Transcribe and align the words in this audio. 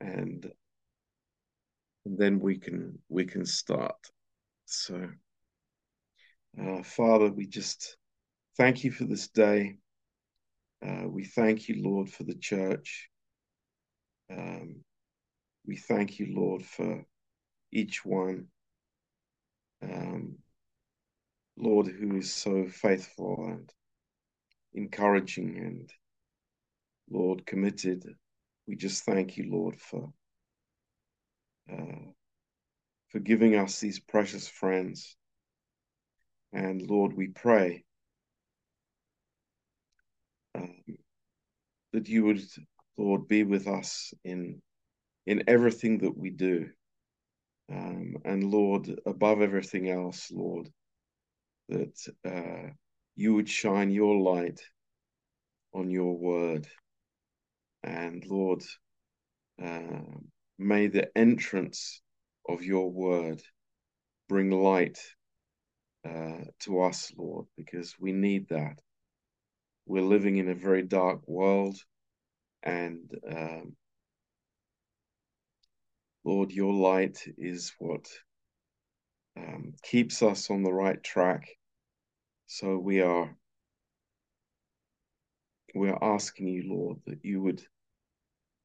and 0.00 0.50
then 2.04 2.40
we 2.40 2.58
can 2.58 2.98
we 3.08 3.24
can 3.24 3.44
start. 3.44 3.96
So, 4.64 5.08
uh, 6.60 6.82
Father, 6.82 7.30
we 7.30 7.46
just 7.46 7.96
thank 8.56 8.84
you 8.84 8.90
for 8.90 9.04
this 9.04 9.28
day. 9.28 9.76
Uh, 10.86 11.06
we 11.06 11.24
thank 11.24 11.68
you, 11.68 11.82
Lord, 11.82 12.08
for 12.08 12.24
the 12.24 12.34
church. 12.34 13.08
Um, 14.30 14.84
we 15.66 15.76
thank 15.76 16.18
you, 16.18 16.34
Lord, 16.34 16.64
for 16.64 17.04
each 17.72 18.04
one. 18.04 18.46
Um, 19.82 20.38
Lord, 21.56 21.88
who 21.88 22.16
is 22.16 22.32
so 22.32 22.66
faithful 22.66 23.44
and 23.50 23.70
encouraging 24.72 25.58
and, 25.58 25.90
Lord, 27.10 27.44
committed. 27.44 28.04
We 28.70 28.76
just 28.76 29.04
thank 29.04 29.36
you, 29.36 29.50
Lord, 29.50 29.80
for 29.80 30.12
uh, 31.72 32.06
for 33.08 33.18
giving 33.18 33.56
us 33.56 33.80
these 33.80 33.98
precious 33.98 34.46
friends. 34.46 35.16
And 36.52 36.80
Lord, 36.80 37.16
we 37.16 37.26
pray 37.26 37.82
um, 40.54 40.84
that 41.92 42.08
you 42.08 42.26
would, 42.26 42.44
Lord, 42.96 43.26
be 43.26 43.42
with 43.42 43.66
us 43.66 44.14
in 44.22 44.62
in 45.26 45.42
everything 45.48 45.98
that 45.98 46.16
we 46.16 46.30
do. 46.30 46.70
Um, 47.72 48.18
and 48.24 48.52
Lord, 48.52 49.00
above 49.04 49.42
everything 49.42 49.90
else, 49.90 50.30
Lord, 50.30 50.70
that 51.70 51.98
uh, 52.24 52.70
you 53.16 53.34
would 53.34 53.48
shine 53.48 53.90
your 53.90 54.16
light 54.20 54.60
on 55.74 55.90
your 55.90 56.16
word. 56.16 56.68
And 57.82 58.24
Lord, 58.26 58.62
uh, 59.62 60.00
may 60.58 60.88
the 60.88 61.16
entrance 61.16 62.02
of 62.48 62.62
your 62.62 62.90
word 62.90 63.40
bring 64.28 64.50
light 64.50 64.98
uh, 66.08 66.44
to 66.60 66.82
us, 66.82 67.12
Lord, 67.16 67.46
because 67.56 67.94
we 67.98 68.12
need 68.12 68.48
that. 68.48 68.80
We're 69.86 70.02
living 70.02 70.36
in 70.36 70.48
a 70.48 70.54
very 70.54 70.82
dark 70.82 71.26
world, 71.26 71.76
and 72.62 73.10
um, 73.28 73.76
Lord, 76.24 76.52
your 76.52 76.72
light 76.72 77.18
is 77.38 77.72
what 77.78 78.06
um, 79.36 79.72
keeps 79.82 80.22
us 80.22 80.50
on 80.50 80.62
the 80.62 80.72
right 80.72 81.02
track. 81.02 81.48
So 82.46 82.78
we 82.78 83.00
are 83.00 83.36
we 85.74 85.88
are 85.88 86.14
asking 86.14 86.48
you, 86.48 86.64
Lord, 86.66 86.98
that 87.06 87.24
you 87.24 87.42
would 87.42 87.62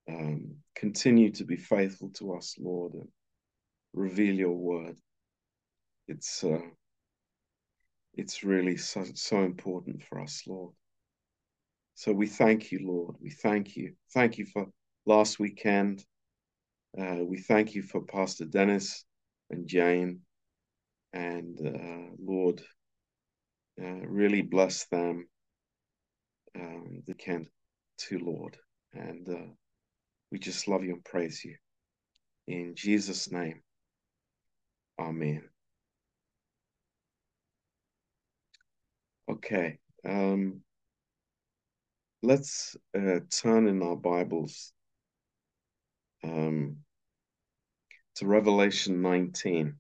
um, 0.09 0.56
continue 0.75 1.31
to 1.31 1.44
be 1.44 1.58
faithful 1.58 2.09
to 2.16 2.36
us, 2.36 2.56
Lord, 2.59 2.94
and 2.94 3.08
reveal 3.94 4.36
your 4.36 4.56
word. 4.56 4.98
It's 6.08 6.44
uh, 6.44 6.61
it's 8.14 8.44
really 8.44 8.78
so, 8.78 9.03
so 9.14 9.44
important 9.44 10.03
for 10.03 10.22
us, 10.22 10.44
Lord. 10.48 10.73
So 11.95 12.11
we 12.11 12.28
thank 12.28 12.72
you, 12.72 12.80
Lord. 12.83 13.16
We 13.22 13.30
thank 13.30 13.76
you. 13.76 13.94
Thank 14.14 14.38
you 14.38 14.45
for 14.45 14.67
last 15.06 15.39
weekend. 15.39 16.03
Uh, 16.98 17.23
we 17.23 17.39
thank 17.39 17.76
you 17.76 17.83
for 17.83 18.02
Pastor 18.02 18.45
Dennis 18.45 19.06
and 19.50 19.67
Jane. 19.67 20.22
And 21.14 21.59
uh, 21.66 22.16
Lord, 22.20 22.61
uh, 23.81 24.06
really 24.08 24.42
bless 24.42 24.86
them. 24.88 25.28
Um, 26.56 27.03
the 27.06 27.14
can 27.14 27.48
to 27.98 28.20
Lord. 28.20 28.58
And 28.94 29.28
uh, 29.30 29.52
we 30.31 30.39
just 30.39 30.67
love 30.67 30.84
you 30.84 30.94
and 30.94 31.03
praise 31.03 31.44
you. 31.44 31.56
In 32.48 32.75
Jesus' 32.75 33.31
name, 33.31 33.61
Amen. 35.00 35.44
Okay. 39.30 39.80
Um, 40.08 40.61
let's 42.23 42.76
uh, 42.98 43.20
turn 43.30 43.67
in 43.67 43.82
our 43.82 43.95
Bibles 43.95 44.71
um, 46.23 46.77
to 48.15 48.26
Revelation 48.26 49.02
19. 49.02 49.76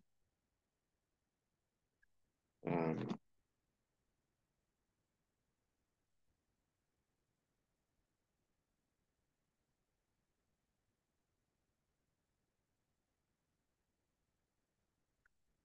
Um, 2.67 3.17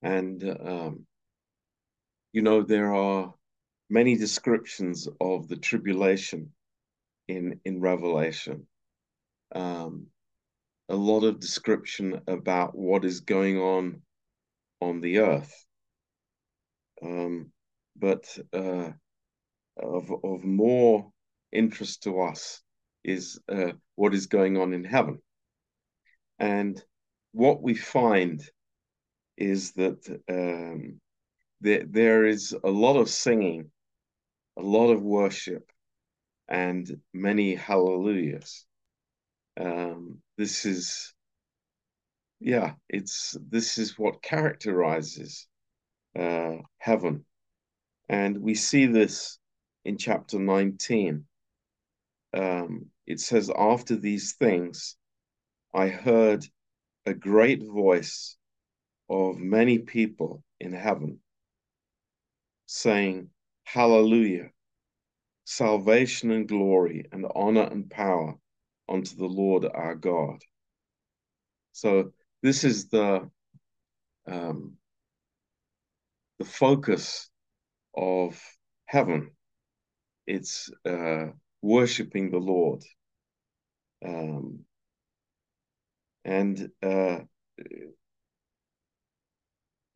and, 0.03 0.43
um, 0.45 1.07
you 2.33 2.43
know, 2.43 2.63
there 2.63 2.95
are 2.95 3.35
many 3.89 4.17
descriptions 4.17 5.09
of 5.21 5.49
the 5.49 5.57
tribulation 5.57 6.53
in, 7.29 7.61
in 7.65 7.81
Revelation. 7.81 8.67
Um, 9.55 10.07
a 10.89 10.97
lot 10.97 11.25
of 11.25 11.41
description 11.41 12.21
about 12.27 12.77
what 12.77 13.05
is 13.05 13.21
going 13.21 13.59
on 13.59 14.03
on 14.81 15.01
the 15.01 15.19
earth. 15.19 15.53
Um, 17.03 17.53
but 17.97 18.25
uh, 18.53 18.91
of, 19.77 20.11
of 20.25 20.45
more 20.45 21.11
interest 21.53 22.05
to 22.05 22.21
us 22.21 22.63
is 23.05 23.41
uh, 23.49 23.73
what 23.97 24.15
is 24.15 24.27
going 24.27 24.57
on 24.57 24.73
in 24.73 24.85
heaven. 24.85 25.21
And 26.39 26.83
what 27.33 27.63
we 27.63 27.75
find 27.75 28.43
is 29.41 29.73
that 29.73 30.07
um, 30.29 31.01
there, 31.61 31.85
there 31.89 32.27
is 32.27 32.55
a 32.63 32.71
lot 32.71 32.97
of 32.97 33.09
singing, 33.09 33.71
a 34.59 34.63
lot 34.63 34.91
of 34.91 35.03
worship, 35.03 35.65
and 36.49 37.01
many 37.15 37.55
hallelujahs. 37.55 38.67
Um, 39.59 40.19
this 40.37 40.67
is, 40.67 41.15
yeah, 42.39 42.75
it's 42.89 43.37
this 43.49 43.79
is 43.79 43.99
what 43.99 44.23
characterizes 44.23 45.47
uh, 46.19 46.57
heaven, 46.79 47.25
and 48.09 48.39
we 48.39 48.55
see 48.55 48.87
this 48.87 49.39
in 49.85 49.97
chapter 49.97 50.39
19. 50.39 51.25
Um, 52.33 52.87
it 53.07 53.21
says, 53.21 53.51
After 53.57 53.97
these 53.97 54.35
things, 54.35 54.97
I 55.75 55.89
heard 55.89 56.47
a 57.07 57.15
great 57.15 57.63
voice 57.63 58.37
of 59.11 59.39
many 59.39 59.79
people 59.79 60.43
in 60.61 60.73
heaven 60.73 61.19
saying, 62.67 63.29
Hallelujah, 63.65 64.51
salvation 65.45 66.31
and 66.31 66.49
glory 66.49 67.07
and 67.13 67.27
honor 67.35 67.65
and 67.65 67.91
power 67.91 68.37
unto 68.89 69.17
the 69.17 69.27
Lord 69.27 69.67
our 69.67 69.95
God. 69.95 70.39
So 71.73 72.13
this 72.43 72.65
is 72.65 72.89
the 72.89 73.29
um, 74.27 74.77
the 76.39 76.45
focus 76.45 77.29
of 77.97 78.41
heaven. 78.87 79.33
It's 80.27 80.71
uh, 80.89 81.27
worshiping 81.63 82.31
the 82.31 82.39
Lord. 82.39 82.83
Um, 84.05 84.61
and 86.25 86.71
uh, 86.83 87.21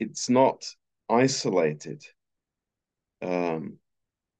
it's 0.05 0.29
not 0.29 0.65
isolated. 1.09 2.03
Um, 3.23 3.79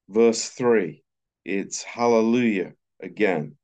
verse 0.09 0.49
3, 0.51 1.03
it's 1.45 1.83
hallelujah 1.83 2.75
again. 3.01 3.57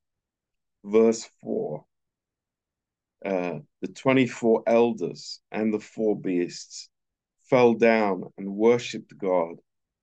Verse 0.83 1.29
4, 1.43 1.85
uh, 3.25 3.59
the 3.83 3.89
24 3.89 4.63
elders 4.67 5.41
and 5.53 5.75
the 5.75 5.79
four 5.79 6.19
beasts 6.19 6.89
fell 7.51 7.75
down 7.75 8.25
and 8.39 8.57
worshipped 8.57 9.17
God 9.19 9.57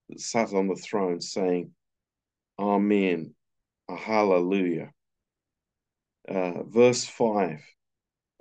that 0.09 0.19
sat 0.19 0.53
on 0.53 0.67
the 0.67 0.75
throne, 0.75 1.19
saying, 1.19 1.71
Amen, 2.59 3.33
a 3.89 3.95
hallelujah. 3.95 4.91
Uh, 6.29 6.61
verse 6.63 7.05
5 7.05 7.59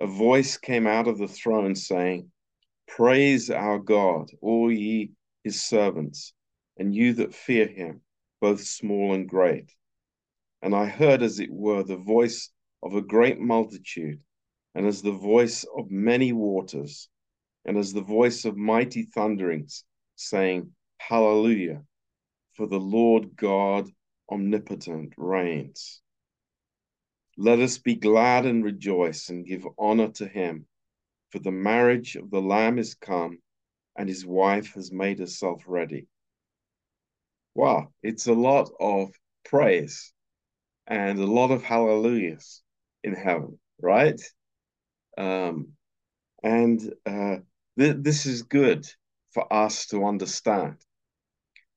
A 0.01 0.07
voice 0.07 0.57
came 0.57 0.85
out 0.85 1.07
of 1.07 1.17
the 1.17 1.27
throne 1.27 1.73
saying, 1.73 2.31
Praise 2.87 3.49
our 3.49 3.79
God, 3.79 4.31
all 4.41 4.71
ye 4.71 5.11
his 5.43 5.61
servants, 5.61 6.33
and 6.77 6.95
you 6.95 7.13
that 7.13 7.35
fear 7.35 7.67
him, 7.67 8.01
both 8.41 8.61
small 8.61 9.13
and 9.13 9.27
great. 9.27 9.71
And 10.61 10.75
I 10.75 10.85
heard, 10.85 11.21
as 11.21 11.39
it 11.39 11.51
were, 11.51 11.83
the 11.83 11.97
voice 11.97 12.49
of 12.81 12.95
a 12.95 13.01
great 13.01 13.39
multitude, 13.39 14.21
and 14.73 14.85
as 14.85 15.01
the 15.01 15.11
voice 15.11 15.65
of 15.75 15.91
many 15.91 16.33
waters, 16.33 17.09
and 17.65 17.77
as 17.77 17.93
the 17.93 18.01
voice 18.01 18.45
of 18.45 18.57
mighty 18.57 19.03
thunderings, 19.03 19.83
saying, 20.15 20.73
Hallelujah, 20.97 21.83
for 22.53 22.67
the 22.67 22.79
Lord 22.79 23.35
God 23.35 23.89
omnipotent 24.31 25.13
reigns. 25.17 26.01
Let 27.37 27.59
us 27.59 27.77
be 27.77 27.95
glad 27.95 28.45
and 28.45 28.63
rejoice 28.63 29.29
and 29.29 29.45
give 29.45 29.67
honor 29.77 30.09
to 30.13 30.27
him, 30.27 30.65
for 31.37 31.43
the 31.43 31.51
marriage 31.51 32.15
of 32.15 32.31
the 32.31 32.41
Lamb 32.41 32.79
is 32.79 32.95
come, 32.95 33.37
and 33.95 34.09
his 34.09 34.25
wife 34.25 34.73
has 34.73 34.91
made 34.91 35.19
herself 35.19 35.61
ready. 35.67 36.07
Wow, 37.53 37.93
it's 38.01 38.25
a 38.25 38.33
lot 38.33 38.71
of 38.79 39.11
praise 39.45 40.13
and 40.87 41.19
a 41.19 41.25
lot 41.27 41.51
of 41.51 41.63
hallelujahs 41.63 42.63
in 43.03 43.13
heaven, 43.13 43.59
right? 43.79 44.19
Um, 45.15 45.73
and 46.43 46.81
uh, 47.05 47.37
th 47.77 47.97
this 47.99 48.25
is 48.25 48.41
good 48.41 48.83
for 49.33 49.45
us 49.53 49.85
to 49.87 50.05
understand 50.05 50.77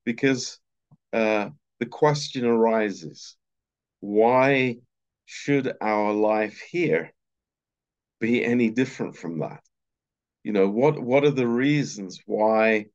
because 0.05 0.59
uh, 1.12 1.51
the 1.81 1.87
question 1.87 2.47
arises 2.47 3.37
why 4.01 4.77
should 5.27 5.67
our 5.83 6.12
life 6.15 6.59
here 6.61 7.12
be 8.20 8.44
any 8.44 8.70
different 8.70 9.17
from 9.17 9.40
that? 9.40 9.62
You 10.44 10.52
know, 10.52 10.69
what, 10.69 10.99
what 10.99 11.25
are 11.25 11.31
the 11.31 11.46
reasons 11.46 12.20
why 12.26 12.87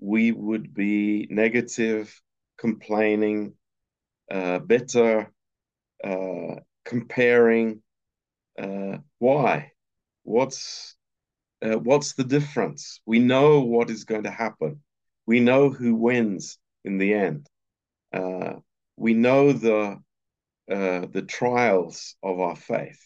we 0.00 0.32
would 0.32 0.74
be 0.74 1.26
negative, 1.30 2.20
complaining, 2.58 3.54
uh, 4.30 4.58
bitter, 4.58 5.32
uh, 6.04 6.56
comparing? 6.84 7.82
Uh, 8.58 8.98
why? 9.18 9.72
What's 10.24 10.96
uh, 11.62 11.78
what's 11.78 12.14
the 12.14 12.24
difference? 12.24 13.00
We 13.06 13.18
know 13.20 13.60
what 13.60 13.90
is 13.90 14.04
going 14.04 14.24
to 14.24 14.30
happen. 14.30 14.80
We 15.26 15.40
know 15.40 15.70
who 15.70 15.94
wins 15.94 16.58
in 16.84 16.98
the 16.98 17.14
end. 17.14 17.48
Uh, 18.12 18.54
we 18.96 19.14
know 19.14 19.52
the 19.52 20.00
uh, 20.70 21.06
the 21.06 21.22
trials 21.22 22.16
of 22.22 22.40
our 22.40 22.56
faith. 22.56 23.00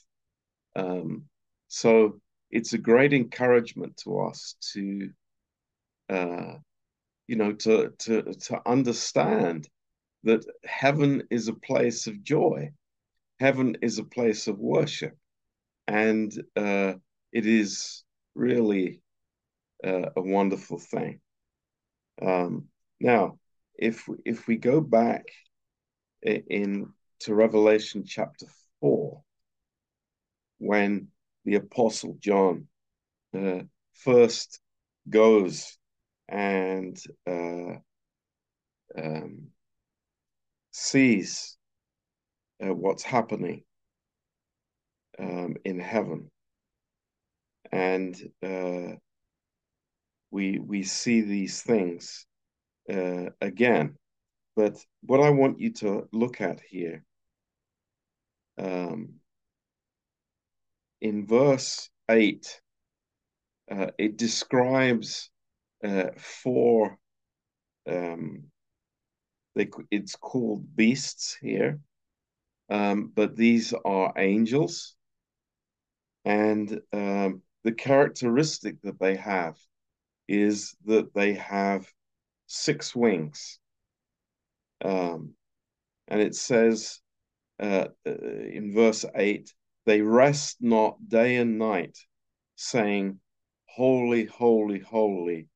Um, 0.74 1.24
so 1.68 2.20
it's 2.50 2.72
a 2.72 2.78
great 2.78 3.12
encouragement 3.12 3.96
to 3.98 4.20
us 4.20 4.56
to, 4.72 5.10
uh, 6.08 6.54
you 7.26 7.36
know, 7.36 7.52
to 7.52 7.92
to 7.98 8.22
to 8.22 8.60
understand 8.66 9.68
that 10.24 10.44
heaven 10.64 11.22
is 11.30 11.48
a 11.48 11.54
place 11.54 12.06
of 12.06 12.22
joy, 12.22 12.70
heaven 13.40 13.76
is 13.82 13.98
a 13.98 14.04
place 14.04 14.46
of 14.46 14.58
worship, 14.58 15.16
and 15.86 16.32
uh, 16.56 16.94
it 17.32 17.46
is 17.46 18.04
really 18.34 19.02
uh, 19.84 20.10
a 20.16 20.20
wonderful 20.20 20.78
thing. 20.78 21.20
Um, 22.22 22.68
now, 23.00 23.38
if 23.74 24.08
if 24.24 24.46
we 24.46 24.56
go 24.56 24.80
back 24.80 25.24
in 26.22 26.92
to 27.20 27.34
Revelation 27.34 28.04
chapter 28.04 28.46
four, 28.80 29.22
when 30.58 31.08
the 31.46 31.54
Apostle 31.54 32.16
John 32.20 32.66
uh, 33.32 33.60
first 33.94 34.60
goes 35.08 35.78
and 36.28 37.00
uh, 37.26 37.76
um, 38.98 39.46
sees 40.72 41.56
uh, 42.60 42.74
what's 42.74 43.04
happening 43.04 43.62
um, 45.20 45.54
in 45.64 45.78
heaven, 45.78 46.30
and 47.70 48.16
uh, 48.42 48.96
we 50.32 50.58
we 50.58 50.82
see 50.82 51.20
these 51.20 51.62
things 51.62 52.26
uh, 52.92 53.26
again. 53.40 53.94
But 54.56 54.84
what 55.02 55.20
I 55.20 55.30
want 55.30 55.60
you 55.60 55.72
to 55.74 56.08
look 56.12 56.40
at 56.40 56.60
here 56.60 57.04
um, 58.58 59.20
in 61.00 61.26
verse 61.26 61.90
8, 62.10 62.60
uh, 63.70 63.88
it 63.98 64.16
describes 64.16 65.30
uh, 65.84 66.10
four, 66.16 66.98
um, 67.88 68.44
they, 69.54 69.68
it's 69.90 70.16
called 70.16 70.76
beasts 70.76 71.36
here, 71.40 71.80
um, 72.70 73.12
but 73.14 73.36
these 73.36 73.72
are 73.84 74.12
angels. 74.16 74.94
And 76.24 76.80
um, 76.92 77.42
the 77.64 77.72
characteristic 77.72 78.80
that 78.82 78.98
they 78.98 79.16
have 79.16 79.56
is 80.28 80.74
that 80.86 81.14
they 81.14 81.34
have 81.34 81.86
six 82.46 82.94
wings. 82.94 83.58
Um, 84.84 85.34
and 86.08 86.20
it 86.20 86.34
says 86.34 87.00
uh, 87.60 87.88
uh, 88.06 88.10
in 88.10 88.72
verse 88.74 89.04
8, 89.14 89.52
they 89.86 90.02
rest 90.02 90.56
not 90.60 91.08
day 91.08 91.36
and 91.36 91.58
night, 91.58 91.96
saying, 92.56 93.20
Holy, 93.66 94.24
holy, 94.24 94.80
holy, 94.80 95.48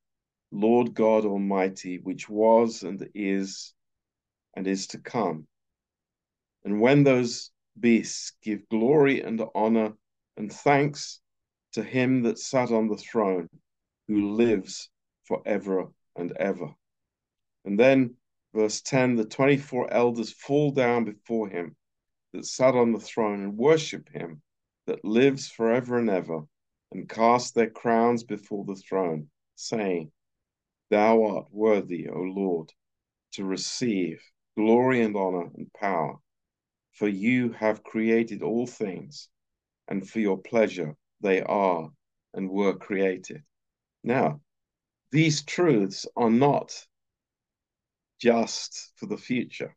Lord 0.52 0.94
God 0.94 1.24
Almighty, 1.24 1.98
which 1.98 2.28
was 2.28 2.84
and 2.84 3.08
is 3.14 3.74
and 4.54 4.66
is 4.66 4.86
to 4.88 4.98
come. 4.98 5.46
And 6.64 6.80
when 6.80 7.02
those 7.02 7.50
beasts 7.78 8.32
give 8.42 8.68
glory 8.68 9.20
and 9.20 9.42
honor 9.54 9.92
and 10.36 10.52
thanks 10.52 11.20
to 11.72 11.82
him 11.82 12.22
that 12.22 12.38
sat 12.38 12.70
on 12.70 12.88
the 12.88 12.96
throne, 12.96 13.48
who 14.06 14.34
lives 14.34 14.90
forever 15.24 15.88
and 16.16 16.32
ever. 16.32 16.68
And 17.64 17.78
then, 17.78 18.16
verse 18.54 18.80
10 18.80 19.16
the 19.16 19.24
24 19.24 19.92
elders 19.92 20.32
fall 20.32 20.72
down 20.72 21.04
before 21.04 21.48
him 21.48 21.76
that 22.32 22.46
sat 22.46 22.74
on 22.74 22.92
the 22.92 23.00
throne 23.00 23.42
and 23.42 23.56
worship 23.56 24.08
him 24.08 24.42
that 24.86 25.04
lives 25.04 25.48
forever 25.48 25.98
and 25.98 26.10
ever, 26.10 26.42
and 26.92 27.08
cast 27.08 27.54
their 27.54 27.70
crowns 27.70 28.24
before 28.24 28.64
the 28.64 28.74
throne, 28.74 29.30
saying, 29.54 30.10
Thou 30.90 31.22
art 31.24 31.46
worthy, 31.52 32.08
O 32.08 32.18
Lord, 32.18 32.72
to 33.32 33.44
receive 33.44 34.22
glory 34.56 35.02
and 35.02 35.16
honor 35.16 35.50
and 35.54 35.72
power, 35.72 36.18
for 36.92 37.08
you 37.08 37.52
have 37.52 37.84
created 37.84 38.42
all 38.42 38.66
things, 38.66 39.28
and 39.88 40.08
for 40.08 40.20
your 40.20 40.38
pleasure 40.38 40.96
they 41.20 41.42
are 41.42 41.90
and 42.34 42.50
were 42.50 42.76
created. 42.76 43.42
Now, 44.02 44.40
these 45.12 45.42
truths 45.44 46.06
are 46.16 46.30
not 46.30 46.86
just 48.20 48.92
for 48.96 49.06
the 49.06 49.16
future. 49.16 49.76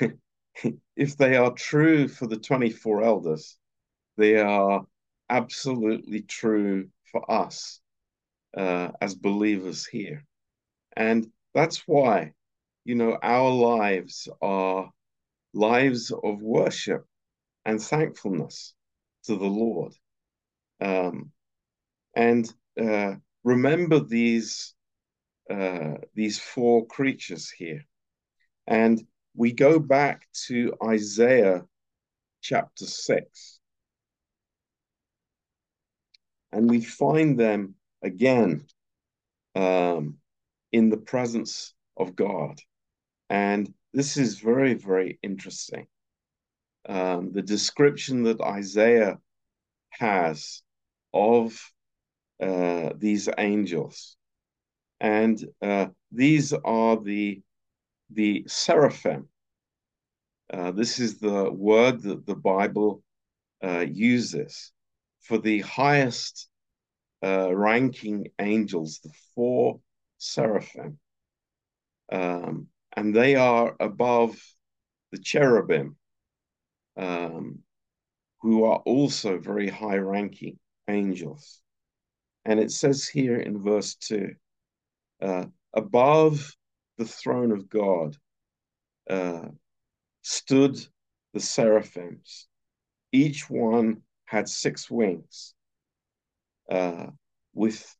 if 0.96 1.16
they 1.16 1.36
are 1.36 1.52
true 1.52 2.08
for 2.08 2.26
the 2.26 2.36
24 2.36 3.02
elders, 3.02 3.58
they 4.16 4.36
are 4.38 4.86
absolutely 5.28 6.22
true 6.22 6.88
for 7.10 7.30
us 7.30 7.80
uh, 8.56 8.90
as 9.00 9.14
believers 9.14 9.86
here. 9.86 10.24
And 10.96 11.30
that's 11.54 11.78
why, 11.86 12.32
you 12.84 12.94
know, 12.94 13.18
our 13.22 13.50
lives 13.50 14.28
are 14.40 14.90
lives 15.54 16.10
of 16.10 16.42
worship 16.42 17.04
and 17.64 17.80
thankfulness 17.80 18.74
to 19.24 19.36
the 19.36 19.46
Lord. 19.46 19.94
Um, 20.80 21.30
and 22.14 22.52
uh, 22.80 23.14
remember 23.44 24.00
these 24.00 24.74
uh, 25.50 25.94
these 26.14 26.38
four 26.38 26.86
creatures 26.86 27.50
here, 27.50 27.84
and 28.66 29.04
we 29.34 29.52
go 29.52 29.78
back 29.78 30.26
to 30.46 30.74
Isaiah 30.84 31.62
chapter 32.40 32.86
6. 32.86 33.58
And 36.52 36.68
we 36.68 36.82
find 36.82 37.38
them 37.38 37.76
again 38.02 38.66
um, 39.54 40.18
in 40.70 40.90
the 40.90 40.98
presence 40.98 41.74
of 41.96 42.14
God. 42.14 42.60
And 43.30 43.72
this 43.94 44.16
is 44.16 44.38
very, 44.38 44.74
very 44.74 45.18
interesting. 45.22 45.86
Um, 46.86 47.32
the 47.32 47.42
description 47.42 48.24
that 48.24 48.40
Isaiah 48.40 49.18
has 49.90 50.62
of 51.14 51.58
uh, 52.40 52.90
these 52.96 53.28
angels. 53.38 54.16
And 55.00 55.42
uh, 55.62 55.86
these 56.10 56.52
are 56.52 56.96
the 56.96 57.40
the 58.14 58.44
seraphim. 58.46 59.28
Uh, 60.52 60.70
this 60.72 60.98
is 61.00 61.18
the 61.18 61.50
word 61.50 62.02
that 62.02 62.26
the 62.26 62.34
Bible 62.34 63.02
uh, 63.64 63.80
uses 63.80 64.72
for 65.20 65.38
the 65.38 65.60
highest 65.60 66.48
uh, 67.24 67.54
ranking 67.54 68.28
angels, 68.38 69.00
the 69.02 69.12
four 69.34 69.80
seraphim. 70.18 70.98
Um, 72.10 72.68
and 72.94 73.14
they 73.14 73.36
are 73.36 73.76
above 73.80 74.36
the 75.12 75.18
cherubim, 75.18 75.96
um, 76.96 77.60
who 78.40 78.64
are 78.64 78.78
also 78.78 79.38
very 79.38 79.68
high 79.68 79.96
ranking 79.96 80.58
angels. 80.88 81.60
And 82.44 82.58
it 82.58 82.72
says 82.72 83.06
here 83.06 83.38
in 83.38 83.62
verse 83.62 83.94
2 83.94 84.34
uh, 85.22 85.44
above 85.72 86.54
the 86.98 87.04
throne 87.04 87.52
of 87.52 87.68
God 87.68 88.16
uh, 89.08 89.48
stood 90.22 90.78
the 91.32 91.40
seraphims. 91.40 92.48
Each 93.12 93.48
one 93.48 94.02
had 94.24 94.48
six 94.48 94.90
wings. 94.90 95.54
Uh, 96.70 97.08
with, 97.54 97.96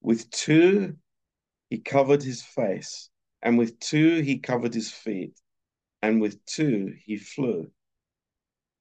with 0.00 0.30
two, 0.30 0.96
he 1.70 1.78
covered 1.78 2.22
his 2.22 2.42
face, 2.42 3.10
and 3.42 3.58
with 3.58 3.78
two, 3.78 4.20
he 4.20 4.38
covered 4.38 4.74
his 4.74 4.90
feet, 4.90 5.38
and 6.02 6.20
with 6.20 6.44
two, 6.44 6.94
he 7.04 7.16
flew. 7.16 7.70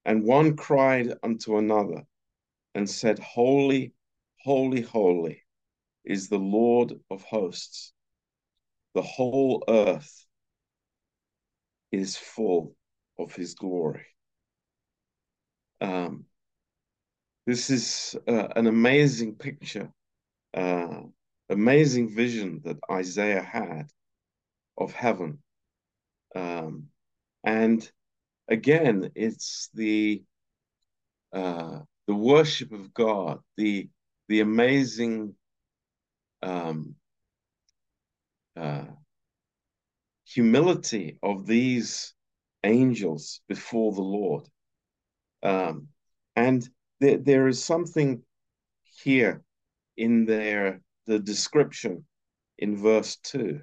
And 0.05 0.23
one 0.23 0.55
cried 0.55 1.13
unto 1.21 1.57
another 1.57 2.05
and 2.73 2.89
said, 2.89 3.19
Holy, 3.19 3.93
holy, 4.41 4.81
holy 4.81 5.43
is 6.05 6.29
the 6.29 6.39
Lord 6.39 6.93
of 7.09 7.23
hosts. 7.23 7.91
The 8.97 9.03
whole 9.03 9.63
earth 9.69 10.25
is 11.91 12.17
full 12.17 12.75
of 13.19 13.35
his 13.35 13.53
glory. 13.53 14.07
Um, 15.79 16.25
this 17.45 17.69
is 17.69 18.15
uh, 18.27 18.47
an 18.55 18.65
amazing 18.65 19.35
picture, 19.35 19.91
uh, 20.55 21.01
amazing 21.47 22.15
vision 22.15 22.61
that 22.63 22.77
Isaiah 22.89 23.43
had 23.43 23.91
of 24.79 24.93
heaven. 24.93 25.43
Um, 26.35 26.87
and 27.43 27.87
again, 28.47 29.11
it's 29.13 29.69
the 29.75 30.23
uh, 31.31 31.81
the 32.07 32.15
worship 32.15 32.71
of 32.71 32.95
God, 32.95 33.41
the 33.57 33.89
the 34.27 34.39
amazing 34.39 35.35
um, 36.41 36.95
uh, 38.57 38.85
humility 40.25 41.19
of 41.23 41.45
these 41.45 42.13
angels 42.63 43.41
before 43.47 43.93
the 43.93 44.01
Lord. 44.01 44.47
Um, 45.43 45.87
and 46.35 46.67
there, 46.99 47.17
there 47.17 47.47
is 47.47 47.63
something 47.63 48.23
here 49.03 49.43
in 49.95 50.25
their 50.25 50.81
the 51.05 51.19
description 51.19 52.05
in 52.57 52.75
verse 52.75 53.15
2 53.23 53.61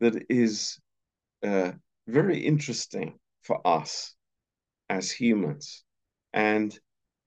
that 0.00 0.26
is 0.28 0.78
uh, 1.42 1.72
very 2.06 2.38
interesting 2.38 3.18
for 3.42 3.66
us 3.66 4.14
as 4.88 5.10
humans. 5.10 5.84
And 6.32 6.78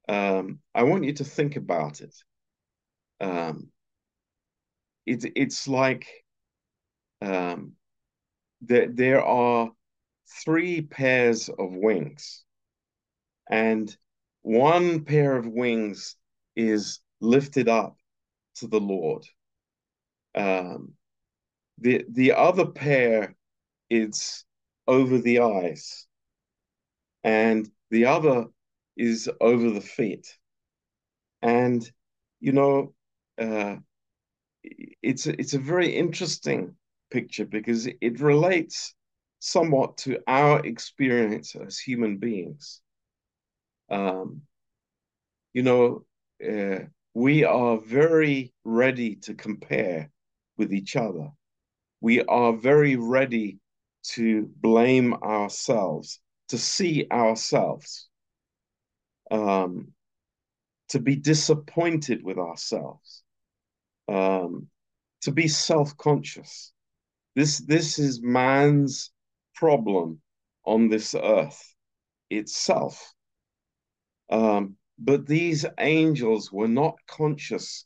um, 0.08 0.60
I 0.76 0.84
want 0.84 1.06
you 1.06 1.14
to 1.14 1.24
think 1.24 1.56
about 1.56 2.02
it. 2.02 2.16
Um, 3.20 3.70
it 5.06 5.26
it's 5.36 5.68
like 5.68 6.08
um, 7.24 7.74
there, 8.62 8.88
there 8.90 9.24
are 9.24 9.72
three 10.44 10.82
pairs 10.82 11.50
of 11.50 11.74
wings, 11.74 12.44
and 13.50 13.96
one 14.42 15.06
pair 15.06 15.38
of 15.38 15.48
wings 15.48 16.16
is 16.56 17.00
lifted 17.22 17.70
up 17.70 17.98
to 18.56 18.68
the 18.68 18.80
Lord. 18.80 19.26
Um, 20.36 20.94
the 21.78 22.06
the 22.10 22.34
other 22.34 22.66
pair 22.66 23.36
is 23.90 24.44
over 24.88 25.18
the 25.18 25.40
eyes, 25.40 26.08
and 27.24 27.70
the 27.90 28.06
other 28.06 28.48
is 28.98 29.30
over 29.40 29.70
the 29.70 29.82
feet. 29.82 30.38
And 31.42 31.90
you 32.40 32.52
know, 32.52 32.94
uh, 33.38 33.78
it's 34.64 35.28
it's 35.28 35.54
a 35.54 35.60
very 35.60 35.96
interesting 35.96 36.76
picture 37.14 37.46
because 37.46 37.88
it 37.88 38.20
relates 38.20 38.96
somewhat 39.40 39.98
to 39.98 40.20
our 40.28 40.66
experience 40.66 41.56
as 41.56 41.78
human 41.78 42.18
beings. 42.18 42.82
Um, 43.90 44.42
you 45.54 45.62
know, 45.62 46.06
uh, 46.44 46.86
we 47.14 47.44
are 47.44 47.78
very 47.78 48.52
ready 48.64 49.18
to 49.18 49.36
compare 49.36 50.10
with 50.58 50.74
each 50.74 50.96
other. 50.96 51.30
We 52.02 52.24
are 52.24 52.54
very 52.54 52.96
ready 52.96 53.60
to 54.16 54.50
blame 54.62 55.14
ourselves, 55.14 56.20
to 56.50 56.58
see 56.58 57.08
ourselves, 57.12 58.10
um, 59.30 59.94
to 60.90 61.00
be 61.00 61.16
disappointed 61.16 62.24
with 62.24 62.38
ourselves, 62.38 63.24
um, 64.10 64.68
to 65.22 65.32
be 65.32 65.48
self-conscious. 65.48 66.74
This 67.36 67.60
this 67.60 68.00
is 68.00 68.22
man's 68.22 69.12
problem 69.56 70.22
on 70.66 70.90
this 70.90 71.16
earth 71.16 71.76
itself. 72.30 73.14
Um, 74.30 74.78
but 75.00 75.26
these 75.26 75.66
angels 75.80 76.52
were 76.52 76.68
not 76.68 76.96
conscious 77.08 77.86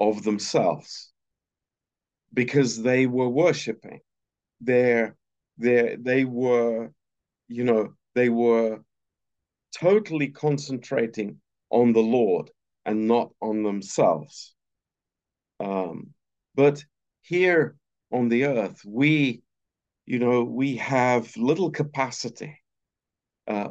of 0.00 0.22
themselves 0.24 1.12
because 2.32 2.82
they 2.82 3.06
were 3.06 3.28
worshiping. 3.28 4.00
They're, 4.60 5.16
they're, 5.58 5.96
they 5.96 6.24
were, 6.24 6.92
you 7.48 7.64
know, 7.64 7.94
they 8.14 8.28
were 8.28 8.80
totally 9.78 10.28
concentrating 10.28 11.40
on 11.70 11.92
the 11.92 12.02
Lord 12.02 12.50
and 12.84 13.06
not 13.06 13.30
on 13.40 13.62
themselves. 13.62 14.54
Um, 15.60 16.14
but 16.54 16.84
here 17.22 17.76
on 18.14 18.28
the 18.28 18.44
earth, 18.44 18.80
we, 18.86 19.42
you 20.06 20.20
know, 20.20 20.44
we 20.44 20.76
have 20.76 21.36
little 21.36 21.70
capacity, 21.70 22.60
uh, 23.48 23.70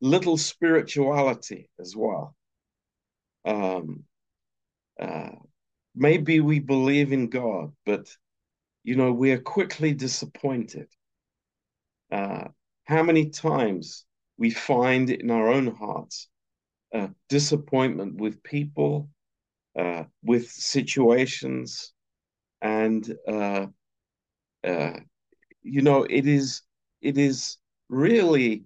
little 0.00 0.38
spirituality 0.38 1.68
as 1.78 1.94
well. 1.94 2.34
Um, 3.44 4.04
uh, 4.98 5.36
maybe 5.94 6.40
we 6.40 6.58
believe 6.58 7.12
in 7.12 7.28
God, 7.28 7.72
but, 7.84 8.08
you 8.82 8.96
know, 8.96 9.12
we 9.12 9.32
are 9.32 9.40
quickly 9.40 9.92
disappointed. 9.92 10.88
Uh, 12.10 12.48
how 12.84 13.02
many 13.02 13.28
times 13.28 14.06
we 14.38 14.50
find 14.50 15.10
in 15.10 15.30
our 15.30 15.48
own 15.48 15.66
hearts 15.66 16.28
uh, 16.94 17.08
disappointment 17.28 18.16
with 18.16 18.42
people, 18.42 19.10
uh, 19.78 20.04
with 20.24 20.50
situations, 20.50 21.92
and 22.62 23.16
uh, 23.26 23.66
uh, 24.64 24.92
you 25.62 25.82
know 25.82 26.04
it 26.04 26.26
is 26.26 26.62
it 27.00 27.18
is 27.18 27.58
really 27.88 28.64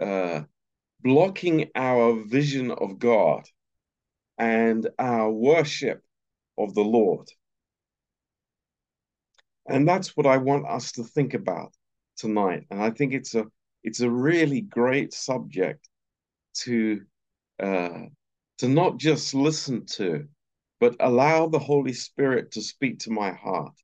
uh, 0.00 0.42
blocking 1.02 1.70
our 1.74 2.22
vision 2.24 2.70
of 2.70 2.98
God 2.98 3.48
and 4.38 4.88
our 4.98 5.30
worship 5.30 6.02
of 6.58 6.74
the 6.74 6.82
Lord. 6.82 7.28
And 9.68 9.88
that's 9.88 10.16
what 10.16 10.26
I 10.26 10.36
want 10.36 10.66
us 10.66 10.92
to 10.92 11.04
think 11.04 11.34
about 11.34 11.72
tonight. 12.16 12.66
And 12.70 12.80
I 12.82 12.90
think 12.90 13.12
it's 13.12 13.34
a 13.34 13.46
it's 13.82 14.00
a 14.00 14.10
really 14.10 14.60
great 14.60 15.12
subject 15.12 15.88
to 16.64 17.02
uh, 17.60 18.02
to 18.58 18.68
not 18.68 18.96
just 18.98 19.34
listen 19.34 19.86
to, 19.86 20.26
but 20.80 20.96
allow 21.00 21.48
the 21.48 21.58
Holy 21.58 21.92
Spirit 21.92 22.52
to 22.52 22.62
speak 22.62 23.00
to 23.00 23.10
my 23.10 23.32
heart. 23.32 23.74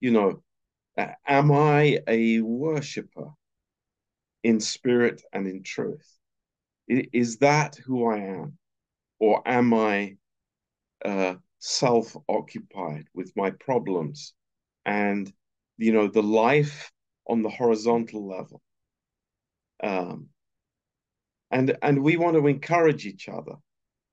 You 0.00 0.10
know, 0.12 0.42
am 1.26 1.52
I 1.52 2.00
a 2.06 2.40
worshiper 2.40 3.30
in 4.42 4.60
spirit 4.60 5.22
and 5.32 5.46
in 5.46 5.62
truth? 5.62 6.18
Is 6.88 7.38
that 7.38 7.76
who 7.76 8.06
I 8.06 8.18
am? 8.18 8.58
Or 9.18 9.42
am 9.46 9.74
I 9.74 10.16
uh, 11.04 11.34
self 11.58 12.16
occupied 12.28 13.06
with 13.14 13.32
my 13.36 13.50
problems 13.50 14.32
and, 14.86 15.32
you 15.76 15.92
know, 15.92 16.08
the 16.08 16.22
life 16.22 16.92
on 17.26 17.42
the 17.42 17.50
horizontal 17.50 18.26
level? 18.26 18.62
Um, 19.82 20.28
and, 21.50 21.76
and 21.82 22.02
we 22.02 22.16
want 22.16 22.36
to 22.36 22.46
encourage 22.46 23.06
each 23.06 23.28
other 23.28 23.56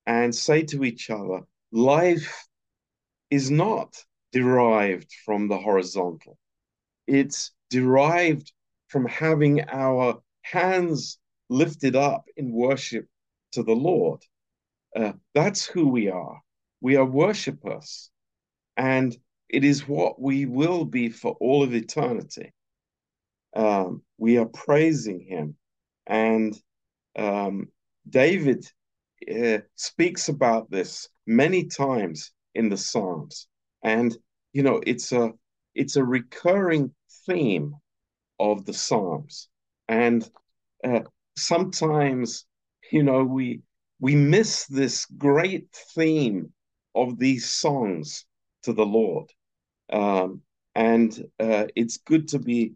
and 0.06 0.34
say 0.34 0.64
to 0.64 0.84
each 0.84 1.10
other, 1.10 1.42
life 1.76 2.48
is 3.30 3.52
not 3.52 3.94
derived 4.32 5.12
from 5.26 5.50
the 5.50 5.58
horizontal. 5.58 6.38
It's 7.06 7.52
derived 7.70 8.52
from 8.88 9.06
having 9.06 9.62
our 9.70 10.22
hands 10.42 11.18
lifted 11.50 11.98
up 11.98 12.26
in 12.38 12.54
worship 12.54 13.08
to 13.52 13.62
the 13.62 13.76
Lord. 13.76 14.22
Uh, 14.96 15.14
that's 15.34 15.66
who 15.66 15.90
we 15.90 16.10
are. 16.10 16.42
We 16.80 16.96
are 16.96 17.06
worshippers. 17.06 18.10
And 18.78 19.16
it 19.50 19.66
is 19.66 19.86
what 19.88 20.20
we 20.20 20.46
will 20.46 20.86
be 20.86 21.10
for 21.10 21.36
all 21.42 21.62
of 21.62 21.76
eternity. 21.76 22.54
Um, 23.54 24.02
we 24.18 24.38
are 24.38 24.46
praising 24.46 25.20
him. 25.20 25.58
And 26.08 26.58
um, 27.18 27.68
David 28.10 28.66
uh, 29.30 29.60
speaks 29.76 30.30
about 30.30 30.70
this 30.70 31.10
many 31.26 31.66
times 31.66 32.32
in 32.54 32.70
the 32.70 32.78
Psalms. 32.78 33.48
And, 33.84 34.16
you 34.54 34.64
know, 34.64 34.82
it's 34.86 35.12
a, 35.12 35.32
it's 35.74 35.96
a 35.96 36.04
recurring 36.04 36.92
theme 37.26 37.76
of 38.40 38.66
the 38.66 38.74
Psalms. 38.74 39.50
And 39.88 40.28
uh, 40.84 41.02
sometimes, 41.38 42.46
you 42.92 43.04
know, 43.04 43.24
we 43.24 43.62
we 44.00 44.16
miss 44.16 44.66
this 44.66 45.06
great 45.06 45.68
theme 45.96 46.52
of 46.94 47.18
these 47.18 47.50
songs 47.50 48.26
to 48.64 48.74
the 48.74 48.86
Lord. 48.86 49.32
Um, 49.92 50.42
and 50.76 51.18
uh, 51.40 51.66
it's 51.76 51.98
good 51.98 52.28
to 52.30 52.40
be, 52.40 52.74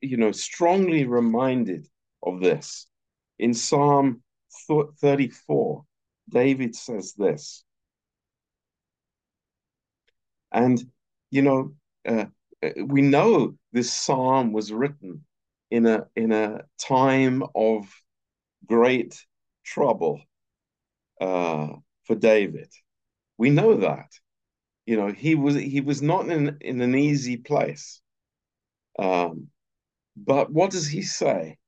you 0.00 0.16
know, 0.16 0.32
strongly 0.32 1.04
reminded 1.04 1.86
of 2.22 2.40
this. 2.40 2.88
In 3.38 3.54
Psalm 3.54 4.22
34, 4.66 5.84
David 6.28 6.74
says 6.74 7.14
this. 7.14 7.64
And, 10.52 10.82
you 11.30 11.42
know, 11.42 11.74
uh, 12.06 12.26
we 12.84 13.02
know 13.02 13.56
this 13.72 13.92
psalm 13.92 14.52
was 14.52 14.72
written 14.72 15.24
in 15.70 15.86
a 15.86 16.06
in 16.14 16.32
a 16.32 16.62
time 16.78 17.42
of 17.54 17.92
great 18.64 19.24
trouble 19.64 20.20
uh, 21.20 21.68
for 22.04 22.14
David. 22.14 22.70
We 23.38 23.50
know 23.50 23.76
that. 23.76 24.10
You 24.86 24.96
know, 24.96 25.08
he 25.08 25.34
was 25.34 25.56
he 25.56 25.80
was 25.80 26.00
not 26.00 26.28
in, 26.28 26.56
in 26.60 26.80
an 26.80 26.94
easy 26.94 27.36
place. 27.36 28.00
Um, 28.98 29.48
but 30.16 30.50
what 30.50 30.70
does 30.70 30.86
he 30.86 31.02
say? 31.02 31.58